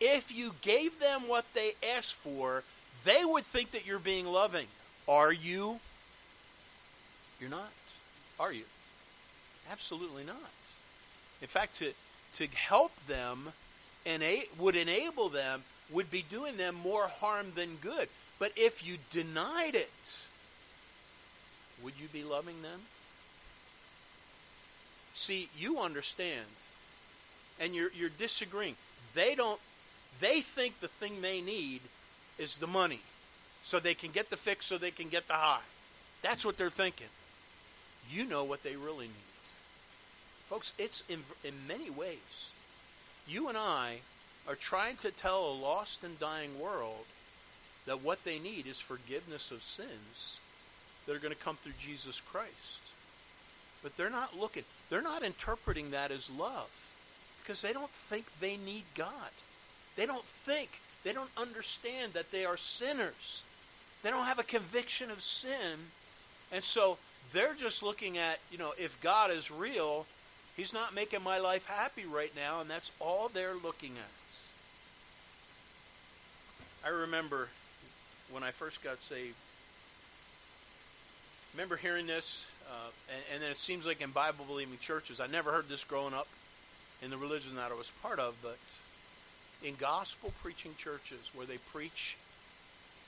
if 0.00 0.34
you 0.34 0.54
gave 0.60 1.00
them 1.00 1.22
what 1.26 1.46
they 1.54 1.72
asked 1.96 2.14
for, 2.14 2.62
they 3.04 3.24
would 3.24 3.44
think 3.44 3.72
that 3.72 3.86
you're 3.86 3.98
being 3.98 4.26
loving. 4.26 4.66
Are 5.08 5.32
you? 5.32 5.80
You're 7.44 7.50
not. 7.50 7.72
Are 8.40 8.54
you? 8.54 8.64
Absolutely 9.70 10.24
not. 10.24 10.50
In 11.42 11.46
fact, 11.46 11.78
to, 11.80 11.92
to 12.36 12.48
help 12.56 12.96
them 13.04 13.52
and 14.06 14.22
would 14.58 14.74
enable 14.74 15.28
them 15.28 15.62
would 15.92 16.10
be 16.10 16.24
doing 16.30 16.56
them 16.56 16.74
more 16.74 17.06
harm 17.06 17.48
than 17.54 17.76
good. 17.82 18.08
But 18.38 18.52
if 18.56 18.86
you 18.86 18.96
denied 19.10 19.74
it, 19.74 19.90
would 21.82 21.92
you 22.00 22.08
be 22.08 22.24
loving 22.24 22.62
them? 22.62 22.80
See, 25.12 25.50
you 25.58 25.80
understand, 25.80 26.46
and 27.60 27.74
you're, 27.74 27.92
you're 27.94 28.08
disagreeing. 28.08 28.76
They 29.12 29.34
don't. 29.34 29.60
They 30.18 30.40
think 30.40 30.80
the 30.80 30.88
thing 30.88 31.20
they 31.20 31.42
need 31.42 31.82
is 32.38 32.56
the 32.56 32.66
money, 32.66 33.00
so 33.64 33.78
they 33.78 33.94
can 33.94 34.12
get 34.12 34.30
the 34.30 34.38
fix, 34.38 34.64
so 34.64 34.78
they 34.78 34.90
can 34.90 35.10
get 35.10 35.28
the 35.28 35.34
high. 35.34 35.60
That's 36.22 36.42
what 36.42 36.56
they're 36.56 36.70
thinking. 36.70 37.08
You 38.10 38.24
know 38.24 38.44
what 38.44 38.62
they 38.62 38.76
really 38.76 39.06
need. 39.06 39.34
Folks, 40.48 40.72
it's 40.78 41.02
in, 41.08 41.20
in 41.42 41.54
many 41.66 41.90
ways. 41.90 42.52
You 43.26 43.48
and 43.48 43.56
I 43.56 43.98
are 44.48 44.54
trying 44.54 44.96
to 44.96 45.10
tell 45.10 45.48
a 45.48 45.54
lost 45.54 46.04
and 46.04 46.18
dying 46.20 46.60
world 46.60 47.06
that 47.86 48.02
what 48.02 48.24
they 48.24 48.38
need 48.38 48.66
is 48.66 48.78
forgiveness 48.78 49.50
of 49.50 49.62
sins 49.62 50.40
that 51.06 51.14
are 51.14 51.20
going 51.20 51.34
to 51.34 51.40
come 51.40 51.56
through 51.56 51.72
Jesus 51.78 52.20
Christ. 52.20 52.82
But 53.82 53.96
they're 53.96 54.10
not 54.10 54.38
looking, 54.38 54.64
they're 54.90 55.02
not 55.02 55.22
interpreting 55.22 55.90
that 55.90 56.10
as 56.10 56.30
love 56.30 56.70
because 57.42 57.60
they 57.60 57.72
don't 57.72 57.90
think 57.90 58.26
they 58.40 58.56
need 58.56 58.84
God. 58.94 59.30
They 59.96 60.06
don't 60.06 60.24
think, 60.24 60.80
they 61.04 61.12
don't 61.12 61.30
understand 61.36 62.14
that 62.14 62.32
they 62.32 62.44
are 62.44 62.56
sinners. 62.56 63.44
They 64.02 64.10
don't 64.10 64.24
have 64.24 64.38
a 64.38 64.44
conviction 64.44 65.10
of 65.10 65.22
sin. 65.22 65.90
And 66.52 66.64
so 66.64 66.98
they're 67.32 67.54
just 67.54 67.82
looking 67.82 68.18
at, 68.18 68.38
you 68.50 68.58
know, 68.58 68.72
if 68.78 69.00
God 69.00 69.30
is 69.30 69.50
real, 69.50 70.06
He's 70.56 70.72
not 70.72 70.94
making 70.94 71.22
my 71.22 71.38
life 71.38 71.66
happy 71.66 72.04
right 72.04 72.30
now, 72.36 72.60
and 72.60 72.70
that's 72.70 72.92
all 73.00 73.28
they're 73.32 73.56
looking 73.56 73.92
at. 73.92 74.34
I 76.86 76.90
remember 76.90 77.48
when 78.30 78.42
I 78.42 78.50
first 78.50 78.84
got 78.84 79.02
saved. 79.02 79.34
remember 81.54 81.76
hearing 81.76 82.06
this, 82.06 82.46
uh, 82.68 82.90
and, 83.12 83.22
and, 83.32 83.42
then 83.42 83.50
it 83.50 83.58
seems 83.58 83.84
like 83.84 84.00
in 84.00 84.10
Bible 84.10 84.44
believing 84.46 84.78
churches, 84.78 85.18
I 85.18 85.26
never 85.26 85.50
heard 85.50 85.68
this 85.68 85.82
growing 85.82 86.14
up 86.14 86.28
in 87.02 87.10
the 87.10 87.16
religion 87.16 87.56
that 87.56 87.72
I 87.72 87.74
was 87.74 87.90
part 88.02 88.18
of, 88.18 88.36
but 88.42 88.58
in 89.66 89.74
gospel 89.76 90.32
preaching 90.42 90.72
churches 90.78 91.30
where 91.34 91.46
they 91.46 91.58
preach 91.72 92.16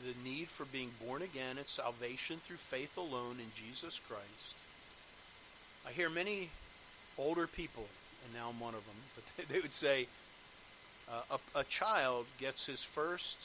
the 0.05 0.29
need 0.29 0.49
for 0.49 0.65
being 0.67 0.91
born 1.05 1.23
again 1.23 1.59
and 1.59 1.67
salvation 1.67 2.37
through 2.39 2.57
faith 2.57 2.97
alone 2.97 3.37
in 3.39 3.51
Jesus 3.55 3.99
Christ. 3.99 4.57
I 5.87 5.93
hear 5.93 6.11
many 6.11 6.51
older 7.17 7.47
people, 7.47 7.87
and 8.25 8.35
now 8.35 8.51
I'm 8.51 8.61
one 8.61 8.75
of 8.75 8.85
them, 8.85 8.97
but 9.37 9.49
they 9.49 9.61
would 9.61 9.75
say 9.75 10.07
uh, 11.11 11.39
a, 11.55 11.61
a 11.61 11.65
child 11.65 12.27
gets 12.39 12.67
his 12.67 12.83
first, 12.83 13.39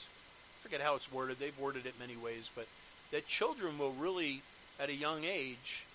I 0.60 0.64
forget 0.64 0.82
how 0.82 0.96
it's 0.96 1.12
worded, 1.12 1.40
they've 1.40 1.58
worded 1.60 1.86
it 1.86 1.94
many 2.00 2.18
ways, 2.18 2.50
but 2.56 2.68
that 3.12 3.28
children 3.28 3.78
will 3.78 3.92
really, 3.94 4.42
at 4.80 4.90
a 4.90 4.96
young 4.96 5.24
age, 5.24 5.86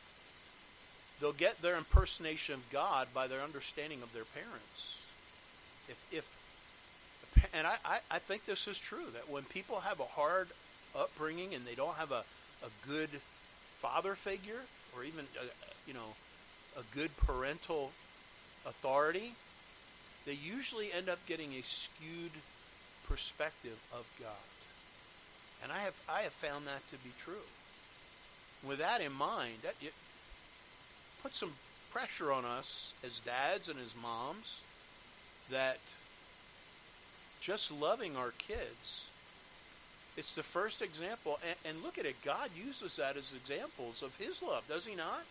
they'll 1.20 1.32
get 1.32 1.60
their 1.60 1.76
impersonation 1.76 2.54
of 2.54 2.70
God 2.70 3.08
by 3.14 3.26
their 3.26 3.40
understanding 3.40 4.02
of 4.02 4.12
their 4.12 4.24
parents. 4.24 5.00
if, 5.88 6.06
if 6.12 6.45
and 7.56 7.66
I, 7.66 7.76
I, 7.84 7.98
I 8.10 8.18
think 8.18 8.44
this 8.46 8.68
is 8.68 8.78
true 8.78 9.06
that 9.14 9.30
when 9.30 9.44
people 9.44 9.80
have 9.80 10.00
a 10.00 10.04
hard 10.04 10.48
upbringing 10.98 11.54
and 11.54 11.64
they 11.64 11.74
don't 11.74 11.96
have 11.96 12.12
a, 12.12 12.24
a 12.62 12.88
good 12.88 13.08
father 13.78 14.14
figure 14.14 14.60
or 14.94 15.04
even 15.04 15.24
a, 15.40 15.88
you 15.88 15.94
know 15.94 16.14
a 16.76 16.96
good 16.96 17.16
parental 17.16 17.92
authority, 18.66 19.32
they 20.26 20.34
usually 20.34 20.92
end 20.92 21.08
up 21.08 21.18
getting 21.26 21.52
a 21.54 21.62
skewed 21.62 22.32
perspective 23.08 23.78
of 23.92 24.06
God. 24.20 24.30
And 25.62 25.72
I 25.72 25.78
have 25.78 25.98
I 26.08 26.20
have 26.20 26.32
found 26.32 26.66
that 26.66 26.88
to 26.90 26.96
be 27.02 27.10
true. 27.18 27.46
With 28.66 28.78
that 28.78 29.00
in 29.00 29.12
mind, 29.12 29.62
that 29.62 29.74
it 29.80 29.94
puts 31.22 31.38
some 31.38 31.52
pressure 31.92 32.32
on 32.32 32.44
us 32.44 32.92
as 33.04 33.20
dads 33.20 33.68
and 33.68 33.78
as 33.78 33.94
moms 34.00 34.60
that 35.50 35.78
just 37.46 37.70
loving 37.70 38.16
our 38.16 38.32
kids 38.38 39.06
it's 40.16 40.32
the 40.32 40.42
first 40.42 40.80
example. 40.80 41.38
And, 41.46 41.74
and, 41.74 41.84
look 41.84 41.98
at 41.98 42.06
it 42.06 42.16
god 42.24 42.48
uses 42.56 42.96
that 42.96 43.16
as 43.16 43.32
examples 43.32 44.02
of 44.02 44.16
his 44.16 44.42
love 44.42 44.66
does 44.68 44.86
he 44.86 44.96
not? 44.96 45.24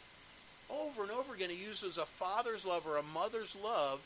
Over 0.70 1.04
and 1.04 1.12
over 1.12 1.34
again 1.34 1.50
he 1.50 1.64
uses 1.64 1.98
a 1.98 2.06
father's 2.06 2.66
love 2.66 2.88
or 2.88 2.98
a 2.98 3.04
mother's 3.04 3.56
love 3.62 4.02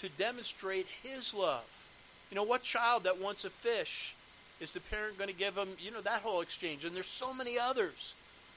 to 0.00 0.08
demonstrate 0.08 0.86
his 1.02 1.34
love. 1.34 1.88
You 2.30 2.36
know 2.36 2.42
what 2.42 2.62
child 2.62 3.04
that 3.04 3.20
wants 3.20 3.44
a 3.44 3.50
fish 3.50 4.14
is 4.60 4.72
the 4.72 4.80
parent 4.80 5.18
going 5.18 5.30
to 5.30 5.36
give 5.36 5.56
him 5.56 5.68
you 5.78 5.90
know 5.90 6.00
that 6.00 6.22
whole 6.22 6.40
exchange. 6.40 6.84
And 6.84 6.96
there's 6.96 7.06
so 7.06 7.34
many 7.34 7.58
others 7.58 8.14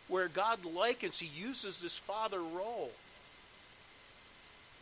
where 0.08 0.28
god 0.28 0.64
likens 0.66 1.20
he 1.20 1.28
uses 1.28 1.82
this 1.82 1.98
father 1.98 2.40
role. 2.40 2.92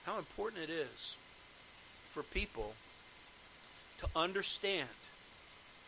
How 0.06 0.20
important 0.20 0.64
it 0.64 0.70
is 0.70 1.16
for 2.10 2.24
people 2.24 2.74
to 4.04 4.20
understand 4.20 4.90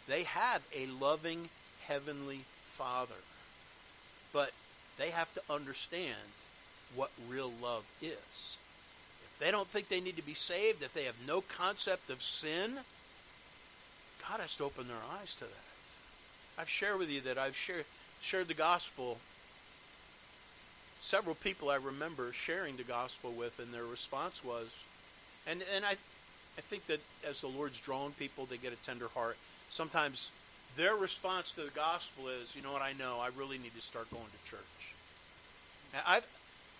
they 0.08 0.24
have 0.24 0.62
a 0.76 0.86
loving 0.88 1.50
heavenly 1.88 2.42
Father. 2.70 3.16
But 4.34 4.52
they 4.98 5.10
have 5.10 5.34
to 5.34 5.42
understand 5.50 6.16
what 6.96 7.12
real 7.30 7.52
love 7.62 7.86
is. 8.02 8.58
If 9.24 9.36
they 9.40 9.52
don't 9.52 9.68
think 9.68 9.90
they 9.90 10.00
need 10.00 10.18
to 10.18 10.26
be 10.26 10.34
saved, 10.34 10.84
if 10.84 10.94
they 10.94 11.04
have 11.04 11.16
no 11.28 11.42
concept 11.42 12.10
of 12.10 12.24
sin, 12.24 12.80
God 14.30 14.40
has 14.40 14.58
to 14.58 14.64
open 14.64 14.88
their 14.88 14.98
eyes 15.20 15.36
to 15.36 15.46
that. 15.46 16.58
I've 16.58 16.70
shared 16.70 17.00
with 17.00 17.10
you 17.10 17.22
that 17.22 17.38
I've 17.38 17.56
shared, 17.56 17.86
shared 18.22 18.48
the 18.48 18.54
gospel. 18.54 19.18
Several 21.02 21.36
people 21.36 21.70
I 21.70 21.76
remember 21.76 22.32
sharing 22.32 22.78
the 22.78 22.84
gospel 22.84 23.32
with, 23.32 23.60
and 23.60 23.74
their 23.74 23.84
response 23.84 24.44
was, 24.44 24.84
and, 25.46 25.64
and 25.76 25.86
I, 25.86 25.96
I 26.58 26.62
think 26.62 26.88
that 26.88 27.00
as 27.28 27.42
the 27.42 27.48
Lord's 27.48 27.80
drawn 27.80 28.12
people, 28.12 28.46
they 28.46 28.58
get 28.58 28.74
a 28.74 28.78
tender 28.78 29.08
heart. 29.14 29.38
Sometimes 29.70 30.32
their 30.78 30.96
response 30.96 31.54
to 31.54 31.62
the 31.62 31.72
gospel 31.72 32.28
is, 32.28 32.56
you 32.56 32.62
know 32.62 32.72
what, 32.72 32.82
I 32.82 32.94
know, 32.94 33.20
I 33.20 33.30
really 33.38 33.58
need 33.58 33.76
to 33.76 33.82
start 33.82 34.10
going 34.10 34.24
to 34.24 34.50
church. 34.50 34.62
Now, 35.94 36.00
I've, 36.08 36.26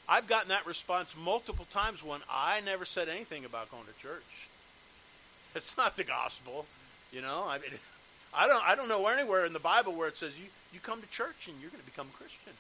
I've 0.08 0.28
gotten 0.28 0.50
that 0.50 0.66
response 0.66 1.16
multiple 1.18 1.66
times 1.72 2.04
when 2.04 2.22
I 2.30 2.62
never 2.62 2.86
said 2.86 3.10
anything 3.10 3.46
about 3.46 3.72
going 3.72 3.86
to 3.86 4.02
church. 4.02 4.22
It's 5.56 5.78
not 5.78 5.96
the 5.96 6.04
gospel, 6.04 6.66
you 7.14 7.22
know. 7.22 7.46
I 7.48 7.60
mean, 7.60 7.72
I 8.36 8.46
don't, 8.46 8.62
I 8.68 8.76
don't 8.76 8.90
know 8.90 9.08
anywhere 9.08 9.46
in 9.46 9.54
the 9.54 9.60
Bible 9.60 9.94
where 9.94 10.10
it 10.10 10.18
says 10.18 10.38
you, 10.38 10.48
you 10.74 10.82
come 10.82 11.00
to 11.00 11.10
church 11.10 11.48
and 11.48 11.56
you're 11.62 11.70
going 11.70 11.80
to 11.80 11.86
become 11.86 12.08
a 12.14 12.18
Christian. 12.18 12.52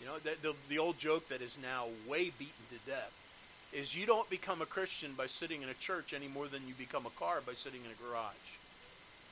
You 0.00 0.08
know, 0.08 0.18
the, 0.18 0.34
the, 0.42 0.56
the 0.68 0.78
old 0.80 0.98
joke 0.98 1.28
that 1.28 1.40
is 1.40 1.58
now 1.62 1.84
way 2.08 2.32
beaten 2.36 2.64
to 2.70 2.90
death 2.90 3.21
is 3.72 3.96
you 3.96 4.06
don't 4.06 4.28
become 4.28 4.60
a 4.60 4.66
Christian 4.66 5.12
by 5.16 5.26
sitting 5.26 5.62
in 5.62 5.68
a 5.68 5.74
church 5.74 6.12
any 6.14 6.28
more 6.28 6.46
than 6.46 6.66
you 6.68 6.74
become 6.74 7.06
a 7.06 7.18
car 7.18 7.40
by 7.46 7.54
sitting 7.54 7.80
in 7.84 7.90
a 7.90 8.10
garage. 8.10 8.58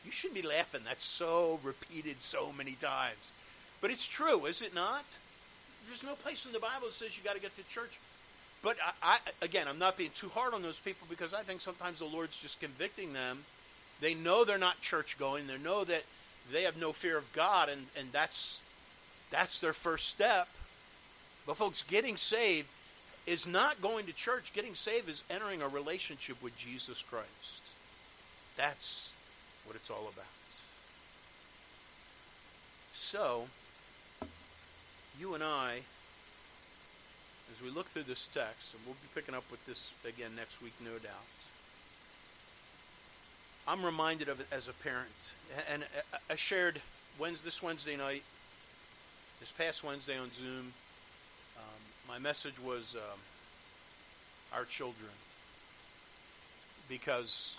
You 0.04 0.10
should 0.10 0.32
be 0.32 0.42
laughing. 0.42 0.80
That's 0.84 1.04
so 1.04 1.60
repeated 1.62 2.22
so 2.22 2.52
many 2.56 2.72
times. 2.72 3.32
But 3.80 3.90
it's 3.90 4.06
true, 4.06 4.46
is 4.46 4.62
it 4.62 4.74
not? 4.74 5.04
There's 5.86 6.04
no 6.04 6.14
place 6.14 6.46
in 6.46 6.52
the 6.52 6.58
Bible 6.58 6.86
that 6.86 6.94
says 6.94 7.16
you 7.16 7.24
got 7.24 7.34
to 7.34 7.40
get 7.40 7.56
to 7.56 7.68
church. 7.68 7.98
But 8.62 8.76
I, 9.02 9.16
I, 9.16 9.44
again, 9.44 9.66
I'm 9.68 9.78
not 9.78 9.96
being 9.96 10.10
too 10.14 10.28
hard 10.28 10.54
on 10.54 10.62
those 10.62 10.78
people 10.78 11.06
because 11.08 11.32
I 11.32 11.42
think 11.42 11.60
sometimes 11.60 11.98
the 11.98 12.04
Lord's 12.04 12.38
just 12.38 12.60
convicting 12.60 13.12
them. 13.12 13.44
They 14.00 14.14
know 14.14 14.44
they're 14.44 14.58
not 14.58 14.80
church 14.80 15.18
going. 15.18 15.46
They 15.46 15.58
know 15.58 15.84
that 15.84 16.04
they 16.52 16.62
have 16.62 16.78
no 16.78 16.92
fear 16.92 17.16
of 17.18 17.32
God, 17.32 17.68
and, 17.68 17.86
and 17.98 18.12
that's 18.12 18.62
that's 19.30 19.58
their 19.58 19.72
first 19.72 20.08
step. 20.08 20.48
But 21.46 21.56
folks, 21.56 21.82
getting 21.82 22.16
saved 22.16 22.68
is 23.26 23.46
not 23.46 23.80
going 23.80 24.06
to 24.06 24.12
church. 24.12 24.52
Getting 24.54 24.74
saved 24.74 25.08
is 25.08 25.22
entering 25.30 25.62
a 25.62 25.68
relationship 25.68 26.42
with 26.42 26.56
Jesus 26.56 27.02
Christ. 27.02 27.62
That's 28.56 29.10
what 29.64 29.76
it's 29.76 29.90
all 29.90 30.10
about. 30.12 30.26
So, 32.92 33.46
you 35.18 35.34
and 35.34 35.42
I, 35.42 35.80
as 37.52 37.62
we 37.62 37.70
look 37.70 37.86
through 37.86 38.04
this 38.04 38.26
text, 38.26 38.74
and 38.74 38.82
we'll 38.84 38.94
be 38.94 39.08
picking 39.14 39.34
up 39.34 39.44
with 39.50 39.64
this 39.66 39.92
again 40.06 40.30
next 40.36 40.62
week, 40.62 40.72
no 40.84 40.98
doubt. 40.98 41.12
I'm 43.66 43.84
reminded 43.84 44.28
of 44.28 44.40
it 44.40 44.46
as 44.50 44.68
a 44.68 44.72
parent, 44.72 45.08
and 45.72 45.82
uh, 45.82 45.86
uh, 46.14 46.18
I 46.30 46.36
shared 46.36 46.80
Wednesday, 47.18 47.44
this 47.44 47.62
Wednesday 47.62 47.96
night, 47.96 48.22
this 49.38 49.52
past 49.52 49.84
Wednesday 49.84 50.18
on 50.18 50.30
Zoom. 50.32 50.72
My 52.10 52.18
message 52.18 52.58
was 52.60 52.96
um, 52.96 53.20
our 54.52 54.64
children 54.64 55.12
because 56.88 57.56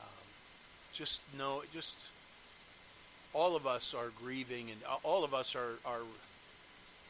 um, 0.00 0.26
just 0.92 1.22
know 1.38 1.62
just 1.72 2.04
all 3.32 3.54
of 3.54 3.64
us 3.64 3.94
are 3.94 4.10
grieving 4.20 4.70
and 4.72 4.80
all 5.04 5.22
of 5.22 5.34
us 5.34 5.54
are, 5.54 5.74
are 5.86 6.00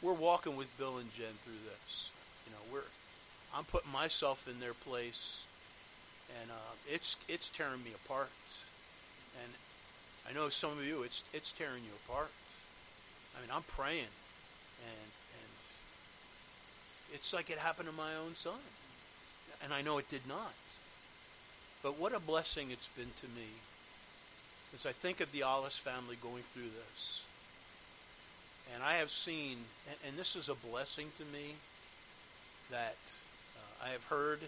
we're 0.02 0.12
walking 0.12 0.54
with 0.54 0.68
Bill 0.76 0.98
and 0.98 1.10
Jen 1.14 1.32
through 1.44 1.54
this. 1.64 2.10
You 2.46 2.52
know, 2.52 2.60
we're 2.70 2.88
I'm 3.56 3.64
putting 3.64 3.90
myself 3.90 4.46
in 4.46 4.60
their 4.60 4.74
place, 4.74 5.46
and 6.42 6.50
uh, 6.50 6.74
it's 6.86 7.16
it's 7.26 7.48
tearing 7.48 7.82
me 7.82 7.92
apart. 8.04 8.28
And 9.42 9.50
I 10.28 10.34
know 10.34 10.50
some 10.50 10.72
of 10.72 10.84
you, 10.84 11.04
it's 11.04 11.24
it's 11.32 11.52
tearing 11.52 11.84
you 11.84 11.92
apart. 12.06 12.30
I 13.34 13.40
mean, 13.40 13.50
I'm 13.50 13.62
praying, 13.62 14.12
and 14.84 15.10
it's 17.14 17.32
like 17.32 17.48
it 17.48 17.58
happened 17.58 17.88
to 17.88 17.94
my 17.94 18.14
own 18.16 18.34
son. 18.34 18.60
And 19.62 19.72
I 19.72 19.80
know 19.80 19.96
it 19.98 20.10
did 20.10 20.26
not. 20.28 20.52
But 21.82 21.98
what 21.98 22.14
a 22.14 22.20
blessing 22.20 22.70
it's 22.70 22.88
been 22.88 23.12
to 23.20 23.26
me 23.28 23.48
as 24.74 24.84
I 24.84 24.92
think 24.92 25.20
of 25.20 25.30
the 25.30 25.42
Alice 25.42 25.78
family 25.78 26.16
going 26.20 26.42
through 26.42 26.64
this. 26.64 27.22
And 28.74 28.82
I 28.82 28.94
have 28.94 29.10
seen, 29.10 29.58
and, 29.88 29.96
and 30.08 30.18
this 30.18 30.34
is 30.34 30.48
a 30.48 30.54
blessing 30.54 31.12
to 31.18 31.24
me, 31.24 31.54
that 32.70 32.96
uh, 33.56 33.86
I 33.86 33.90
have 33.90 34.04
heard 34.04 34.40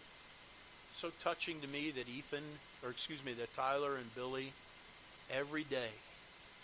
so 0.92 1.10
touching 1.22 1.60
to 1.60 1.68
me 1.68 1.90
that 1.90 2.08
Ethan, 2.08 2.42
or 2.82 2.90
excuse 2.90 3.24
me, 3.24 3.34
that 3.34 3.52
Tyler 3.54 3.96
and 3.96 4.14
Billy, 4.14 4.52
every 5.30 5.64
day, 5.64 5.90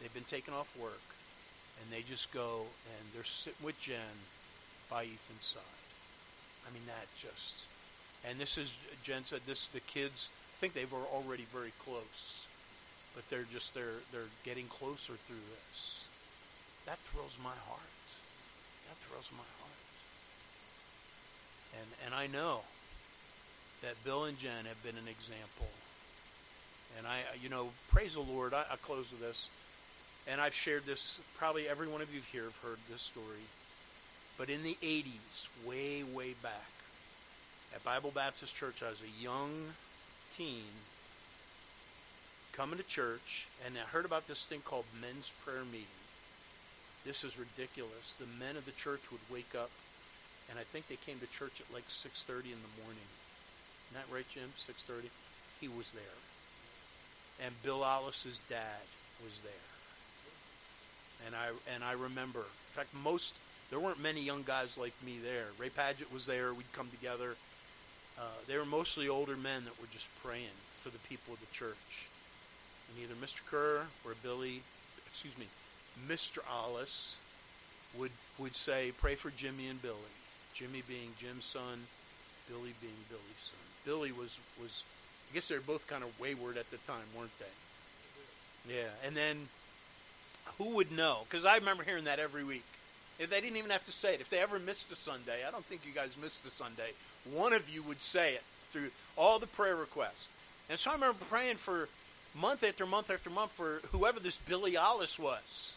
they've 0.00 0.14
been 0.14 0.24
taken 0.24 0.54
off 0.54 0.74
work, 0.80 1.02
and 1.80 1.92
they 1.92 2.02
just 2.08 2.32
go 2.32 2.62
and 2.86 3.08
they're 3.14 3.24
sitting 3.24 3.64
with 3.64 3.80
Jen 3.80 3.96
by 4.90 5.02
Ethan's 5.04 5.44
side. 5.44 5.81
I 6.68 6.72
mean, 6.72 6.82
that 6.86 7.06
just. 7.18 7.66
And 8.28 8.38
this 8.38 8.56
is, 8.58 8.78
Jen 9.02 9.24
said, 9.24 9.40
this 9.46 9.66
the 9.66 9.80
kids 9.80 10.30
I 10.30 10.60
think 10.60 10.74
they 10.74 10.84
were 10.84 11.04
already 11.12 11.44
very 11.52 11.72
close, 11.84 12.46
but 13.16 13.28
they're 13.28 13.46
just 13.52 13.74
they're 13.74 13.98
they're 14.12 14.30
getting 14.44 14.66
closer 14.66 15.14
through 15.14 15.42
this. 15.50 16.06
That 16.86 16.98
thrills 16.98 17.36
my 17.42 17.56
heart. 17.66 17.98
That 18.88 18.96
thrills 18.98 19.30
my 19.32 19.50
heart. 19.58 19.72
And 21.80 21.90
and 22.06 22.14
I 22.14 22.26
know 22.28 22.60
that 23.82 24.02
Bill 24.04 24.24
and 24.24 24.38
Jen 24.38 24.64
have 24.66 24.80
been 24.84 24.96
an 24.96 25.08
example. 25.08 25.68
And 26.98 27.06
I, 27.06 27.20
you 27.42 27.48
know, 27.48 27.70
praise 27.90 28.14
the 28.14 28.20
Lord. 28.20 28.54
I, 28.54 28.64
I 28.70 28.76
close 28.76 29.10
with 29.10 29.20
this, 29.20 29.48
and 30.28 30.40
I've 30.40 30.54
shared 30.54 30.84
this. 30.86 31.20
Probably 31.38 31.68
every 31.68 31.88
one 31.88 32.02
of 32.02 32.14
you 32.14 32.20
here 32.30 32.44
have 32.44 32.58
heard 32.58 32.78
this 32.90 33.02
story. 33.02 33.42
But 34.38 34.48
in 34.48 34.62
the 34.62 34.76
80s, 34.82 35.48
way, 35.66 36.02
way 36.02 36.34
back, 36.42 36.70
at 37.74 37.84
Bible 37.84 38.10
Baptist 38.14 38.54
Church, 38.56 38.82
I 38.82 38.90
was 38.90 39.02
a 39.02 39.22
young 39.22 39.50
teen 40.36 40.64
coming 42.52 42.78
to 42.78 42.84
church, 42.84 43.46
and 43.64 43.74
I 43.76 43.88
heard 43.88 44.04
about 44.04 44.28
this 44.28 44.44
thing 44.44 44.60
called 44.60 44.84
men's 45.00 45.32
prayer 45.44 45.64
meeting. 45.64 45.86
This 47.04 47.24
is 47.24 47.38
ridiculous. 47.38 48.14
The 48.18 48.26
men 48.38 48.56
of 48.56 48.64
the 48.64 48.72
church 48.72 49.00
would 49.10 49.20
wake 49.30 49.54
up, 49.58 49.70
and 50.50 50.58
I 50.58 50.62
think 50.62 50.88
they 50.88 50.96
came 50.96 51.18
to 51.20 51.26
church 51.26 51.60
at 51.60 51.72
like 51.72 51.88
6:30 51.88 52.52
in 52.52 52.60
the 52.60 52.82
morning. 52.82 53.08
Isn't 53.90 54.06
that 54.06 54.14
right, 54.14 54.28
Jim? 54.28 54.52
6:30. 54.56 55.10
He 55.60 55.68
was 55.68 55.92
there, 55.92 56.18
and 57.40 57.62
Bill 57.62 57.84
Alice's 57.84 58.40
dad 58.48 58.86
was 59.24 59.40
there. 59.40 59.52
And 61.26 61.34
I 61.34 61.50
and 61.74 61.82
I 61.82 61.92
remember. 61.92 62.40
In 62.40 62.74
fact, 62.74 62.92
most 62.94 63.34
there 63.72 63.80
weren't 63.80 64.00
many 64.02 64.20
young 64.20 64.42
guys 64.42 64.76
like 64.76 64.92
me 65.04 65.16
there. 65.24 65.46
Ray 65.58 65.70
Paget 65.70 66.12
was 66.12 66.26
there. 66.26 66.52
We'd 66.52 66.70
come 66.74 66.90
together. 66.90 67.36
uh, 68.20 68.36
they 68.46 68.58
were 68.58 68.66
mostly 68.66 69.08
older 69.08 69.34
men 69.34 69.64
that 69.64 69.80
were 69.80 69.88
just 69.90 70.10
praying 70.22 70.52
for 70.82 70.90
the 70.90 70.98
people 71.08 71.32
of 71.32 71.40
the 71.40 71.50
church. 71.54 72.06
And 72.90 73.02
either 73.02 73.14
Mr. 73.14 73.40
Kerr 73.50 73.86
or 74.04 74.12
Billy, 74.22 74.60
excuse 75.10 75.36
me, 75.38 75.46
Mr. 76.06 76.38
Alice 76.50 77.16
would 77.98 78.10
would 78.38 78.54
say, 78.54 78.92
"Pray 79.00 79.14
for 79.14 79.30
Jimmy 79.30 79.68
and 79.68 79.80
Billy." 79.80 80.12
Jimmy 80.52 80.82
being 80.86 81.08
Jim's 81.18 81.46
son, 81.46 81.86
Billy 82.48 82.74
being 82.82 83.02
Billy's 83.08 83.40
son. 83.40 83.58
Billy 83.86 84.12
was 84.12 84.38
was, 84.60 84.84
I 85.30 85.34
guess 85.34 85.48
they 85.48 85.54
were 85.54 85.62
both 85.62 85.86
kind 85.86 86.04
of 86.04 86.20
wayward 86.20 86.58
at 86.58 86.70
the 86.70 86.76
time, 86.78 87.08
weren't 87.16 87.38
they? 87.38 88.74
Yeah, 88.74 88.90
and 89.06 89.16
then 89.16 89.48
who 90.58 90.76
would 90.76 90.92
know? 90.92 91.20
Because 91.24 91.46
I 91.46 91.56
remember 91.56 91.84
hearing 91.84 92.04
that 92.04 92.18
every 92.18 92.44
week. 92.44 92.64
If 93.18 93.30
they 93.30 93.40
didn't 93.40 93.56
even 93.56 93.70
have 93.70 93.84
to 93.86 93.92
say 93.92 94.14
it. 94.14 94.20
If 94.20 94.30
they 94.30 94.40
ever 94.40 94.58
missed 94.58 94.90
a 94.90 94.96
Sunday, 94.96 95.40
I 95.46 95.50
don't 95.50 95.64
think 95.64 95.82
you 95.86 95.92
guys 95.92 96.16
missed 96.20 96.46
a 96.46 96.50
Sunday. 96.50 96.92
One 97.32 97.52
of 97.52 97.68
you 97.68 97.82
would 97.82 98.02
say 98.02 98.34
it 98.34 98.42
through 98.72 98.90
all 99.16 99.38
the 99.38 99.46
prayer 99.46 99.76
requests. 99.76 100.28
And 100.70 100.78
so 100.78 100.90
I 100.90 100.94
remember 100.94 101.18
praying 101.28 101.56
for 101.56 101.88
month 102.34 102.64
after 102.64 102.86
month 102.86 103.10
after 103.10 103.30
month 103.30 103.52
for 103.52 103.80
whoever 103.92 104.18
this 104.18 104.38
Billy 104.38 104.76
Alice 104.76 105.18
was. 105.18 105.76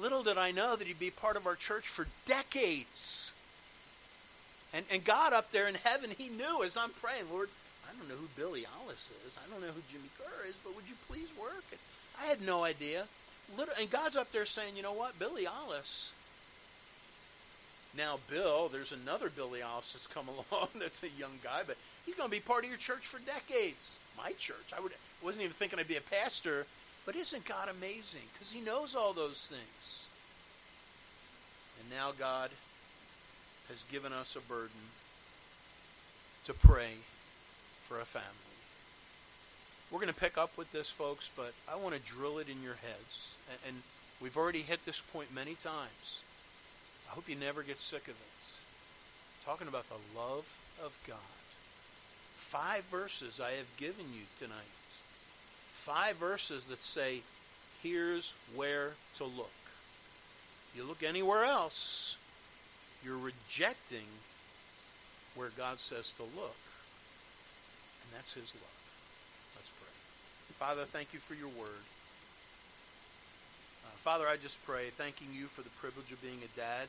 Little 0.00 0.22
did 0.22 0.38
I 0.38 0.52
know 0.52 0.76
that 0.76 0.86
he'd 0.86 1.00
be 1.00 1.10
part 1.10 1.36
of 1.36 1.46
our 1.46 1.56
church 1.56 1.88
for 1.88 2.06
decades. 2.24 3.32
And, 4.72 4.84
and 4.90 5.04
God 5.04 5.32
up 5.32 5.50
there 5.50 5.66
in 5.66 5.74
heaven, 5.74 6.10
he 6.16 6.28
knew 6.28 6.62
as 6.62 6.76
I'm 6.76 6.90
praying, 6.90 7.24
Lord, 7.30 7.48
I 7.84 7.96
don't 7.98 8.08
know 8.08 8.14
who 8.14 8.28
Billy 8.36 8.64
Alice 8.82 9.10
is. 9.26 9.36
I 9.36 9.50
don't 9.50 9.60
know 9.60 9.72
who 9.72 9.82
Jimmy 9.92 10.08
Kerr 10.16 10.48
is, 10.48 10.54
but 10.62 10.76
would 10.76 10.88
you 10.88 10.94
please 11.08 11.32
work? 11.38 11.64
And 11.72 11.80
I 12.22 12.26
had 12.26 12.40
no 12.40 12.62
idea. 12.62 13.06
And 13.78 13.90
God's 13.90 14.16
up 14.16 14.30
there 14.32 14.46
saying, 14.46 14.76
you 14.76 14.82
know 14.82 14.92
what, 14.92 15.18
Billy 15.18 15.46
Alice. 15.46 16.12
Now, 17.96 18.18
Bill, 18.30 18.68
there's 18.68 18.92
another 18.92 19.28
Billy 19.28 19.62
Alice 19.62 19.92
that's 19.92 20.06
come 20.06 20.26
along 20.50 20.68
that's 20.78 21.02
a 21.02 21.08
young 21.18 21.38
guy, 21.42 21.62
but 21.66 21.76
he's 22.06 22.14
going 22.14 22.30
to 22.30 22.36
be 22.36 22.40
part 22.40 22.64
of 22.64 22.70
your 22.70 22.78
church 22.78 23.06
for 23.06 23.18
decades. 23.20 23.98
My 24.16 24.32
church. 24.32 24.72
I 24.76 24.80
would, 24.80 24.92
wasn't 25.22 25.44
even 25.44 25.54
thinking 25.54 25.78
I'd 25.78 25.88
be 25.88 25.96
a 25.96 26.00
pastor, 26.00 26.66
but 27.06 27.16
isn't 27.16 27.44
God 27.44 27.68
amazing? 27.68 28.22
Because 28.32 28.52
He 28.52 28.60
knows 28.60 28.94
all 28.94 29.12
those 29.12 29.46
things. 29.46 30.04
And 31.80 31.90
now 31.90 32.12
God 32.18 32.50
has 33.68 33.84
given 33.84 34.12
us 34.12 34.36
a 34.36 34.40
burden 34.40 34.70
to 36.44 36.54
pray 36.54 36.90
for 37.86 38.00
a 38.00 38.04
family. 38.04 38.59
We're 39.90 40.00
going 40.00 40.12
to 40.12 40.20
pick 40.20 40.38
up 40.38 40.56
with 40.56 40.70
this, 40.72 40.88
folks, 40.88 41.28
but 41.36 41.52
I 41.70 41.76
want 41.76 41.94
to 41.94 42.00
drill 42.00 42.38
it 42.38 42.48
in 42.48 42.62
your 42.62 42.74
heads. 42.74 43.34
And 43.66 43.76
we've 44.22 44.36
already 44.36 44.60
hit 44.60 44.84
this 44.84 45.00
point 45.00 45.34
many 45.34 45.54
times. 45.54 46.20
I 47.10 47.14
hope 47.14 47.28
you 47.28 47.34
never 47.34 47.62
get 47.62 47.80
sick 47.80 48.04
of 48.04 48.10
it. 48.10 49.44
Talking 49.44 49.68
about 49.68 49.86
the 49.88 50.18
love 50.18 50.46
of 50.84 50.96
God. 51.08 51.16
Five 52.34 52.84
verses 52.84 53.40
I 53.40 53.52
have 53.52 53.76
given 53.78 54.06
you 54.12 54.22
tonight 54.38 54.80
five 55.80 56.16
verses 56.16 56.66
that 56.66 56.84
say, 56.84 57.22
here's 57.82 58.34
where 58.54 58.90
to 59.16 59.24
look. 59.24 59.50
You 60.76 60.84
look 60.84 61.02
anywhere 61.02 61.44
else, 61.44 62.18
you're 63.02 63.16
rejecting 63.16 64.06
where 65.34 65.48
God 65.56 65.78
says 65.78 66.12
to 66.12 66.22
look. 66.22 66.60
And 68.02 68.14
that's 68.14 68.34
His 68.34 68.54
love. 68.54 68.79
Father, 70.60 70.84
thank 70.84 71.16
you 71.16 71.24
for 71.24 71.32
your 71.32 71.48
word. 71.56 71.84
Uh, 73.80 73.96
Father, 74.04 74.28
I 74.28 74.36
just 74.36 74.60
pray, 74.68 74.92
thanking 74.92 75.32
you 75.32 75.48
for 75.48 75.64
the 75.64 75.72
privilege 75.80 76.12
of 76.12 76.20
being 76.20 76.36
a 76.44 76.52
dad. 76.52 76.84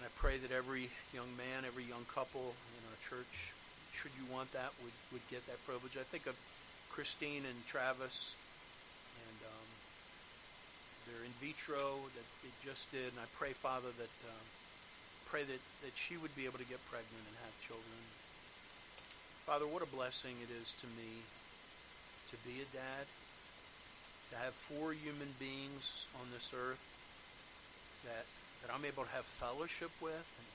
And 0.00 0.08
I 0.08 0.10
pray 0.16 0.40
that 0.40 0.48
every 0.48 0.88
young 1.12 1.28
man, 1.36 1.68
every 1.68 1.84
young 1.84 2.08
couple 2.08 2.40
in 2.40 2.82
our 2.88 2.96
church, 3.04 3.52
should 3.92 4.16
you 4.16 4.24
want 4.32 4.48
that, 4.56 4.72
would, 4.80 4.96
would 5.12 5.20
get 5.28 5.44
that 5.44 5.60
privilege. 5.68 6.00
I 6.00 6.08
think 6.08 6.24
of 6.24 6.32
Christine 6.88 7.44
and 7.44 7.58
Travis, 7.68 8.32
and 9.28 9.38
um, 9.44 9.68
their 11.04 11.20
in 11.20 11.36
vitro 11.36 12.00
that 12.16 12.28
they 12.40 12.52
just 12.64 12.88
did. 12.96 13.12
And 13.12 13.20
I 13.20 13.28
pray, 13.36 13.52
Father, 13.52 13.92
that 14.00 14.14
um, 14.24 14.46
pray 15.28 15.44
that, 15.44 15.60
that 15.84 15.92
she 16.00 16.16
would 16.16 16.32
be 16.32 16.48
able 16.48 16.64
to 16.64 16.68
get 16.72 16.80
pregnant 16.88 17.28
and 17.28 17.36
have 17.44 17.52
children. 17.60 18.00
Father, 19.44 19.68
what 19.68 19.84
a 19.84 19.90
blessing 19.92 20.32
it 20.40 20.48
is 20.48 20.72
to 20.80 20.88
me 20.96 21.28
to 22.30 22.36
be 22.44 22.60
a 22.60 22.68
dad, 22.76 23.06
to 24.30 24.36
have 24.36 24.52
four 24.52 24.92
human 24.92 25.28
beings 25.40 26.06
on 26.20 26.28
this 26.32 26.52
earth 26.52 26.82
that, 28.04 28.24
that 28.60 28.74
I'm 28.74 28.84
able 28.84 29.04
to 29.04 29.14
have 29.16 29.24
fellowship 29.24 29.90
with. 30.00 30.12
And 30.12 30.48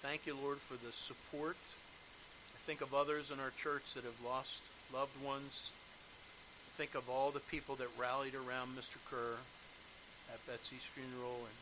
thank 0.00 0.26
you, 0.26 0.36
Lord, 0.40 0.58
for 0.58 0.80
the 0.80 0.92
support. 0.92 1.56
I 2.56 2.60
think 2.64 2.80
of 2.80 2.94
others 2.94 3.30
in 3.30 3.40
our 3.40 3.52
church 3.56 3.94
that 3.94 4.04
have 4.04 4.20
lost 4.24 4.64
loved 4.92 5.16
ones. 5.24 5.70
I 6.68 6.70
Think 6.76 6.94
of 6.94 7.10
all 7.10 7.30
the 7.30 7.44
people 7.52 7.74
that 7.76 7.88
rallied 7.98 8.34
around 8.34 8.76
Mr. 8.76 8.96
Kerr 9.10 9.36
at 10.32 10.46
Betsy's 10.46 10.84
funeral 10.84 11.36
and 11.44 11.56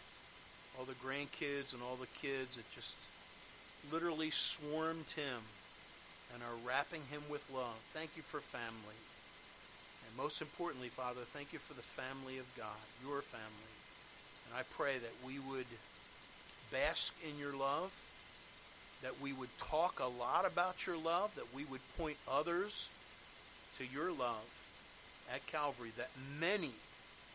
all 0.79 0.85
the 0.85 0.99
grandkids 1.03 1.75
and 1.75 1.83
all 1.83 1.97
the 1.97 2.11
kids 2.23 2.57
that 2.57 2.71
just 2.71 2.97
literally 3.91 4.31
swarmed 4.31 5.11
him 5.17 5.43
and 6.35 6.43
are 6.43 6.67
wrapping 6.67 7.03
him 7.11 7.23
with 7.31 7.49
love. 7.53 7.79
Thank 7.93 8.17
you 8.17 8.23
for 8.23 8.41
family. 8.41 8.99
And 10.07 10.17
most 10.17 10.41
importantly, 10.41 10.89
Father, 10.89 11.21
thank 11.33 11.53
you 11.53 11.59
for 11.59 11.75
the 11.75 11.83
family 11.83 12.39
of 12.39 12.47
God, 12.57 12.81
your 13.05 13.23
family. 13.23 13.75
And 14.49 14.57
I 14.59 14.63
pray 14.77 14.99
that 14.99 15.27
we 15.27 15.39
would 15.39 15.67
bask 16.73 17.15
in 17.25 17.39
your 17.39 17.55
love, 17.55 17.93
that 19.03 19.21
we 19.21 19.33
would 19.33 19.57
talk 19.59 20.01
a 20.01 20.07
lot 20.07 20.47
about 20.47 20.87
your 20.87 20.97
love, 20.97 21.35
that 21.37 21.55
we 21.55 21.65
would 21.65 21.81
point 21.97 22.17
others 22.31 22.91
to 23.79 23.85
your 23.87 24.11
love 24.11 24.65
at 25.33 25.47
Calvary 25.47 25.93
that 25.97 26.11
many 26.41 26.73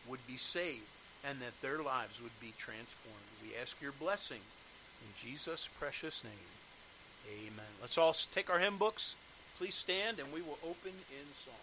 would 0.08 0.24
be 0.26 0.36
saved 0.36 0.86
and 1.26 1.40
that 1.40 1.60
their 1.62 1.78
lives 1.78 2.20
would 2.20 2.38
be 2.40 2.52
transformed. 2.58 3.16
We 3.42 3.56
ask 3.60 3.80
your 3.80 3.92
blessing 3.92 4.40
in 5.02 5.08
Jesus' 5.16 5.68
precious 5.78 6.22
name. 6.22 6.32
Amen. 7.28 7.72
Let's 7.80 7.98
all 7.98 8.12
take 8.12 8.50
our 8.50 8.58
hymn 8.58 8.76
books. 8.76 9.16
Please 9.58 9.74
stand 9.74 10.18
and 10.18 10.32
we 10.32 10.42
will 10.42 10.58
open 10.62 10.92
in 10.92 11.32
song. 11.32 11.54